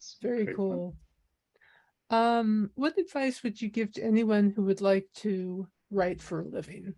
It's 0.00 0.16
very 0.22 0.46
cool. 0.54 0.96
Fun. 2.08 2.18
Um, 2.18 2.70
what 2.74 2.96
advice 2.96 3.42
would 3.42 3.60
you 3.60 3.68
give 3.68 3.92
to 3.92 4.02
anyone 4.02 4.50
who 4.50 4.62
would 4.62 4.80
like 4.80 5.08
to 5.16 5.68
write 5.90 6.22
for 6.22 6.40
a 6.40 6.48
living? 6.48 6.94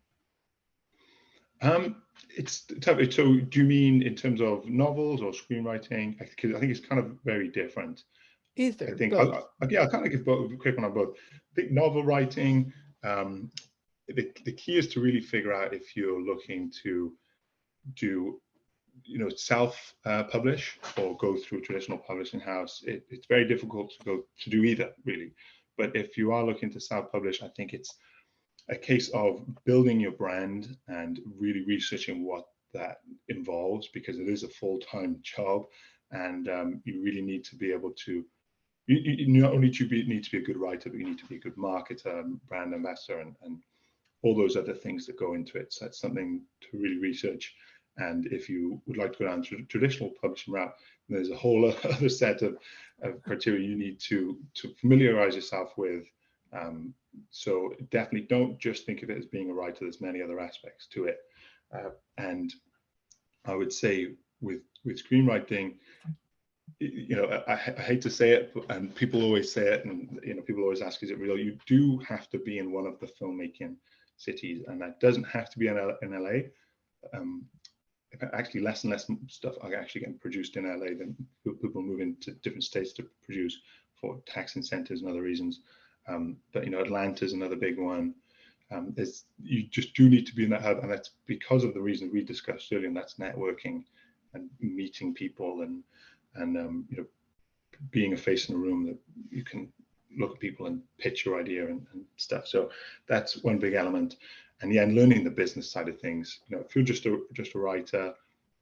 Um, 1.61 1.97
it's 2.37 2.65
tough. 2.81 2.99
So, 3.13 3.35
do 3.35 3.59
you 3.59 3.65
mean 3.65 4.03
in 4.03 4.15
terms 4.15 4.41
of 4.41 4.69
novels 4.69 5.21
or 5.21 5.33
screenwriting? 5.33 6.17
Because 6.19 6.55
I 6.55 6.61
think 6.61 6.71
it's 6.71 6.87
kind 6.87 7.01
of 7.01 7.17
very 7.25 7.49
different. 7.49 8.05
Either. 8.57 8.95
I 8.95 8.97
think. 8.97 9.15
I, 9.15 9.23
I, 9.25 9.67
yeah, 9.69 9.81
I'll 9.81 9.91
kind 9.91 10.07
of 10.07 10.13
give 10.13 10.25
both, 10.25 10.53
a 10.53 10.57
quick 10.57 10.77
one 10.77 10.85
on 10.85 10.95
both. 10.95 11.17
I 11.33 11.55
think 11.57 11.73
novel 11.73 12.05
writing. 12.05 12.73
Um, 13.03 13.51
the, 14.07 14.31
the 14.45 14.53
key 14.53 14.79
is 14.79 14.89
to 14.89 15.01
really 15.01 15.21
figure 15.21 15.53
out 15.53 15.75
if 15.75 15.97
you're 15.97 16.23
looking 16.23 16.73
to 16.85 17.13
do 17.95 18.41
you 19.05 19.19
know 19.19 19.29
self 19.29 19.95
uh, 20.05 20.25
publish 20.25 20.79
or 20.97 21.17
go 21.17 21.37
through 21.37 21.59
a 21.59 21.63
traditional 21.63 21.99
publishing 21.99 22.41
house 22.41 22.83
it, 22.87 23.05
it's 23.11 23.27
very 23.27 23.47
difficult 23.47 23.91
to 23.91 24.05
go 24.05 24.23
to 24.41 24.51
do 24.51 24.65
either 24.65 24.91
really. 25.05 25.33
But 25.79 25.97
if 25.97 26.17
you 26.17 26.33
are 26.33 26.45
looking 26.45 26.71
to 26.73 26.81
self 26.81 27.11
publish 27.11 27.43
i 27.43 27.49
think 27.49 27.73
it's 27.73 27.95
a 28.69 28.77
case 28.77 29.09
of 29.11 29.45
building 29.65 29.99
your 30.01 30.13
brand 30.13 30.77
and 30.89 31.21
really 31.39 31.65
researching 31.65 32.25
what 32.25 32.45
that 32.73 32.99
involves 33.29 33.89
because 33.89 34.19
it 34.19 34.29
is 34.29 34.45
a 34.45 34.49
full-time 34.49 35.19
job 35.23 35.65
and 36.13 36.49
um, 36.49 36.81
you 36.85 37.03
really 37.03 37.23
need 37.23 37.45
to 37.45 37.57
be 37.57 37.73
able 37.73 37.91
to 37.91 38.25
you, 38.87 38.97
you 38.99 39.41
not 39.43 39.53
only 39.53 39.71
to 39.71 39.89
be, 39.89 40.05
need 40.05 40.25
to 40.25 40.31
be 40.31 40.39
a 40.39 40.45
good 40.45 40.57
writer 40.57 40.91
but 40.91 40.99
you 40.99 41.07
need 41.07 41.19
to 41.19 41.27
be 41.27 41.37
a 41.37 41.41
good 41.41 41.57
marketer 41.57 42.25
brand 42.49 42.75
ambassador 42.75 43.21
and, 43.21 43.35
and 43.43 43.59
all 44.23 44.37
those 44.37 44.57
other 44.57 44.75
things 44.75 45.07
that 45.07 45.19
go 45.19 45.35
into 45.35 45.59
it. 45.59 45.73
So 45.73 45.85
that's 45.85 46.01
something 46.01 46.43
to 46.63 46.79
really 46.79 46.99
research 46.99 47.55
and 47.99 48.27
if 48.27 48.49
you 48.49 48.81
would 48.87 48.97
like 48.97 49.13
to 49.13 49.19
go 49.21 49.25
down 49.27 49.43
the 49.43 49.63
traditional 49.69 50.11
publishing 50.21 50.55
route 50.55 50.75
there's 51.09 51.31
a 51.31 51.37
whole 51.37 51.73
other 51.85 52.09
set 52.09 52.43
of, 52.43 52.57
of 53.03 53.23
criteria 53.23 53.67
you 53.67 53.77
need 53.77 53.99
to 54.01 54.39
to 54.55 54.75
familiarize 54.81 55.35
yourself 55.35 55.77
with 55.77 56.05
um, 56.53 56.95
so 57.31 57.75
definitely 57.91 58.27
don't 58.29 58.59
just 58.59 58.87
think 58.87 59.03
of 59.03 59.11
it 59.11 59.19
as 59.19 59.27
being 59.27 59.51
a 59.51 59.55
writer. 59.55 59.79
There's 59.81 60.01
many 60.01 60.23
other 60.23 60.41
aspects 60.41 60.87
to 60.89 61.07
it. 61.07 61.19
Uh, 61.75 61.91
and 62.19 62.53
I 63.45 63.55
would 63.55 63.73
say 63.73 64.15
with 64.41 64.61
with 64.85 65.03
screenwriting, 65.03 65.75
you 66.79 67.17
know, 67.17 67.43
I, 67.47 67.53
I, 67.53 67.57
hate 67.57 68.03
to 68.03 68.11
say 68.11 68.31
it, 68.31 68.55
and 68.69 68.95
people 68.95 69.23
always 69.23 69.53
say 69.53 69.63
it, 69.63 69.85
and 69.85 70.21
you 70.25 70.35
know, 70.35 70.43
people 70.43 70.63
always 70.63 70.83
ask, 70.83 71.03
"Is 71.03 71.11
it 71.11 71.19
real?" 71.19 71.39
You 71.39 71.57
do 71.67 71.99
have 71.99 72.29
to 72.31 72.39
be 72.39 72.59
in 72.59 72.73
one 72.73 72.87
of 72.87 72.99
the 73.01 73.07
filmmaking 73.07 73.77
cities, 74.17 74.63
and 74.67 74.81
that 74.81 75.01
doesn't 75.01 75.25
have 75.25 75.51
to 75.51 75.59
be 75.59 75.69
in, 75.69 75.79
L- 75.79 75.99
in 76.03 76.11
LA. 76.13 76.41
Um, 77.15 77.47
actually, 78.33 78.61
less 78.61 78.85
and 78.85 78.93
less 78.93 79.09
stuff 79.29 79.55
are 79.61 79.75
actually 79.75 80.03
getting 80.03 80.19
produced 80.19 80.57
in 80.57 80.65
LA 80.65 80.95
than 80.99 81.17
people 81.61 81.83
move 81.83 82.01
into 82.01 82.33
different 82.43 82.65
states 82.65 82.93
to 82.95 83.07
produce 83.25 83.59
for 83.95 84.21
tax 84.27 84.57
incentives 84.57 85.03
and 85.03 85.11
other 85.11 85.23
reasons. 85.23 85.61
Um, 86.09 86.37
but 86.53 86.65
you 86.65 86.71
know, 86.71 86.81
Atlanta 86.81 87.25
is 87.25 87.33
another 87.33 87.57
big 87.57 87.79
one. 87.79 88.15
Um, 88.71 88.95
you 89.43 89.65
just 89.65 89.95
do 89.95 90.09
need 90.09 90.27
to 90.27 90.35
be 90.35 90.45
in 90.45 90.51
that 90.51 90.63
hub, 90.63 90.79
and 90.79 90.91
that's 90.91 91.11
because 91.27 91.63
of 91.65 91.75
the 91.75 91.81
reason 91.81 92.11
we 92.13 92.25
discussed 92.25 92.73
earlier, 92.73 92.87
and 92.87 92.97
that's 92.97 93.15
networking 93.15 93.85
and 94.35 94.49
meeting 94.61 95.15
people 95.15 95.63
and 95.63 95.83
and 96.35 96.57
um, 96.57 96.87
you 96.91 96.99
know 96.99 97.07
being 97.91 98.13
a 98.13 98.17
face 98.17 98.49
in 98.49 98.55
a 98.55 98.59
room 98.59 98.87
that 98.87 98.97
you 99.31 99.45
can 99.45 99.73
look 100.19 100.33
at 100.33 100.41
people 100.41 100.67
and 100.67 100.83
pitch 100.99 101.25
your 101.25 101.41
idea 101.41 101.67
and, 101.67 101.87
and, 101.93 102.05
stuff. 102.17 102.47
So 102.47 102.71
that's 103.09 103.43
one 103.43 103.59
big 103.59 103.75
element. 103.75 104.17
And 104.63 104.73
yeah, 104.73 104.83
and 104.83 104.95
learning 104.95 105.25
the 105.25 105.31
business 105.31 105.71
side 105.71 105.89
of 105.89 106.01
things. 106.01 106.41
You 106.49 106.57
know, 106.57 106.63
if 106.63 106.75
you're 106.75 106.85
just 106.85 107.07
a 107.07 107.21
just 107.33 107.55
a 107.55 107.59
writer, 107.59 108.15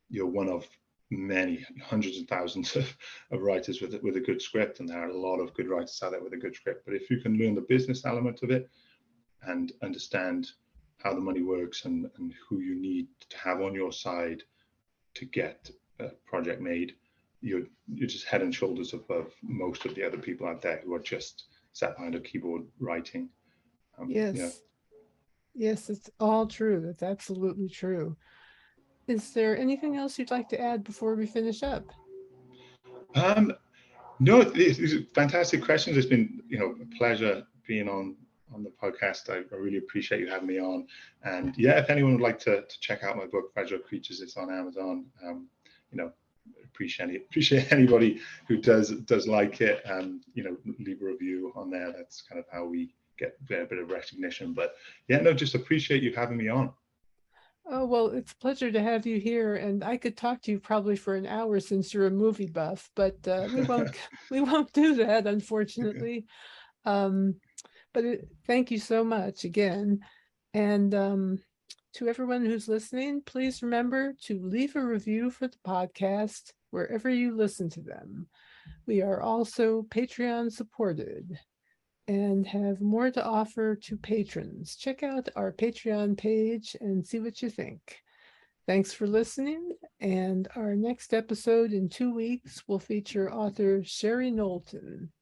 you're 0.09 0.27
one 0.27 0.49
of 0.49 0.67
many 1.11 1.67
hundreds 1.83 2.19
and 2.19 2.29
thousands 2.29 2.75
of, 2.77 2.97
of 3.31 3.43
writers 3.43 3.81
with 3.81 3.95
with 4.03 4.17
a 4.17 4.21
good 4.21 4.41
script, 4.41 4.81
and 4.81 4.89
there 4.89 4.99
are 4.99 5.11
a 5.11 5.17
lot 5.17 5.39
of 5.39 5.55
good 5.55 5.69
writers 5.69 6.01
out 6.03 6.13
there 6.13 6.23
with 6.23 6.33
a 6.33 6.39
good 6.39 6.55
script. 6.55 6.85
But 6.87 6.95
if 6.95 7.11
you 7.11 7.21
can 7.21 7.37
learn 7.37 7.55
the 7.55 7.61
business 7.61 8.05
element 8.05 8.43
of 8.43 8.51
it 8.51 8.69
and 9.43 9.73
understand 9.83 10.51
how 10.99 11.15
the 11.15 11.21
money 11.21 11.43
works 11.43 11.87
and, 11.87 12.11
and 12.19 12.35
who 12.49 12.61
you 12.61 12.75
need 12.75 13.09
to 13.29 13.39
have 13.39 13.63
on 13.63 13.75
your 13.75 13.93
side 13.93 14.43
to 15.15 15.25
get 15.25 15.71
a 15.99 16.09
project 16.27 16.61
made, 16.61 16.95
you're 17.41 17.67
you're 17.93 18.09
just 18.09 18.27
head 18.27 18.43
and 18.43 18.55
shoulders 18.55 18.95
above 18.95 19.33
most 19.43 19.85
of 19.85 19.95
the 19.95 20.05
other 20.05 20.19
people 20.19 20.47
out 20.47 20.63
there 20.63 20.81
who 20.85 20.95
are 20.95 21.01
just 21.01 21.45
sat 21.73 21.97
behind 21.97 22.15
a 22.15 22.21
keyboard 22.21 22.63
writing. 22.79 23.29
Um, 23.99 24.11
yes. 24.11 24.61
Yes, 25.55 25.91
it's 25.91 26.11
all 26.21 26.47
true. 26.47 26.81
That's 26.81 27.03
absolutely 27.03 27.69
true. 27.69 28.17
Is 29.07 29.33
there 29.33 29.59
anything 29.59 29.97
else 29.97 30.19
you'd 30.19 30.31
like 30.31 30.49
to 30.51 30.61
add 30.61 30.85
before 30.85 31.15
we 31.15 31.27
finish 31.27 31.63
up? 31.63 31.85
Um, 33.15 33.53
no, 34.21 34.43
these 34.43 34.95
are 34.95 35.03
fantastic 35.15 35.65
questions. 35.65 35.97
It's 35.97 36.07
been, 36.07 36.43
you 36.49 36.59
know, 36.59 36.75
a 36.81 36.97
pleasure 36.97 37.45
being 37.67 37.89
on 37.89 38.17
on 38.53 38.63
the 38.63 38.71
podcast. 38.83 39.31
I, 39.31 39.43
I, 39.55 39.59
really 39.59 39.79
appreciate 39.79 40.21
you 40.21 40.29
having 40.29 40.49
me 40.49 40.59
on. 40.59 40.87
And 41.23 41.57
yeah, 41.57 41.79
if 41.79 41.89
anyone 41.89 42.15
would 42.15 42.21
like 42.21 42.39
to, 42.41 42.63
to 42.63 42.81
check 42.81 43.05
out 43.05 43.17
my 43.17 43.27
book, 43.27 43.53
Fragile 43.55 43.79
Creatures, 43.79 44.21
it's 44.21 44.37
on 44.37 44.53
Amazon. 44.53 45.07
Um, 45.25 45.49
you 45.93 45.99
know, 45.99 46.11
appreciate 46.65 47.15
appreciate 47.17 47.73
anybody 47.73 48.21
who 48.49 48.57
does 48.57 48.91
does 48.91 49.29
like 49.29 49.61
it 49.61 49.83
and 49.85 50.25
you 50.35 50.43
know 50.43 50.57
leave 50.79 51.03
a 51.03 51.05
review 51.05 51.53
on 51.55 51.71
there. 51.71 51.93
That's 51.97 52.23
kind 52.23 52.39
of 52.39 52.45
how 52.51 52.65
we 52.65 52.95
get 53.21 53.37
a 53.41 53.67
bit 53.67 53.79
of 53.79 53.91
recognition. 53.91 54.53
But 54.53 54.75
yeah, 55.09 55.19
no, 55.19 55.33
just 55.33 55.55
appreciate 55.55 56.03
you 56.03 56.13
having 56.13 56.37
me 56.37 56.49
on. 56.49 56.73
Oh, 57.67 57.85
well, 57.87 58.09
it's 58.09 58.33
a 58.33 58.37
pleasure 58.37 58.73
to 58.73 58.83
have 58.83 59.07
you 59.07 59.21
here. 59.21 59.57
And 59.57 59.85
I 59.85 59.97
could 59.97 60.17
talk 60.17 60.43
to 60.43 60.51
you 60.51 60.59
probably 60.59 60.97
for 60.97 61.15
an 61.15 61.27
hour 61.27 61.61
since 61.61 61.95
you're 61.95 62.07
a 62.07 62.11
movie 62.11 62.49
buff, 62.49 62.91
but 62.97 63.17
uh, 63.29 63.49
we 63.55 63.63
won't 63.71 63.95
we 64.31 64.41
won't 64.41 64.73
do 64.73 64.97
that, 64.97 65.27
unfortunately. 65.27 66.27
Um, 66.85 67.37
but 67.93 68.05
it, 68.05 68.29
thank 68.47 68.71
you 68.71 68.79
so 68.79 69.05
much 69.05 69.45
again. 69.45 70.01
And 70.55 70.95
um, 70.95 71.39
to 71.95 72.09
everyone 72.09 72.45
who's 72.45 72.69
listening, 72.69 73.23
please 73.25 73.63
remember 73.63 74.15
to 74.23 74.41
leave 74.41 74.75
a 74.75 74.85
review 74.85 75.31
for 75.31 75.47
the 75.47 75.59
podcast 75.67 76.53
wherever 76.71 77.11
you 77.11 77.37
listen 77.37 77.69
to 77.71 77.81
them. 77.81 78.27
We 78.87 79.03
are 79.03 79.21
also 79.21 79.83
Patreon 79.91 80.53
supported 80.53 81.39
and 82.11 82.45
have 82.45 82.81
more 82.81 83.09
to 83.09 83.25
offer 83.25 83.77
to 83.77 83.97
patrons. 83.97 84.75
Check 84.75 85.05
out 85.05 85.29
our 85.37 85.53
Patreon 85.53 86.19
page 86.19 86.77
and 86.81 87.07
see 87.07 87.21
what 87.21 87.41
you 87.41 87.49
think. 87.49 88.03
Thanks 88.67 88.93
for 88.93 89.07
listening, 89.07 89.77
and 90.01 90.49
our 90.57 90.75
next 90.75 91.15
episode 91.15 91.73
in 91.73 91.89
two 91.89 92.13
weeks 92.13 92.67
will 92.67 92.81
feature 92.81 93.33
author 93.33 93.85
Sherry 93.85 94.33
Knowlton. 94.33 95.13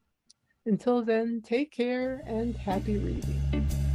Until 0.64 1.02
then, 1.02 1.42
take 1.44 1.72
care 1.72 2.22
and 2.26 2.56
happy 2.56 2.96
reading. 2.96 3.87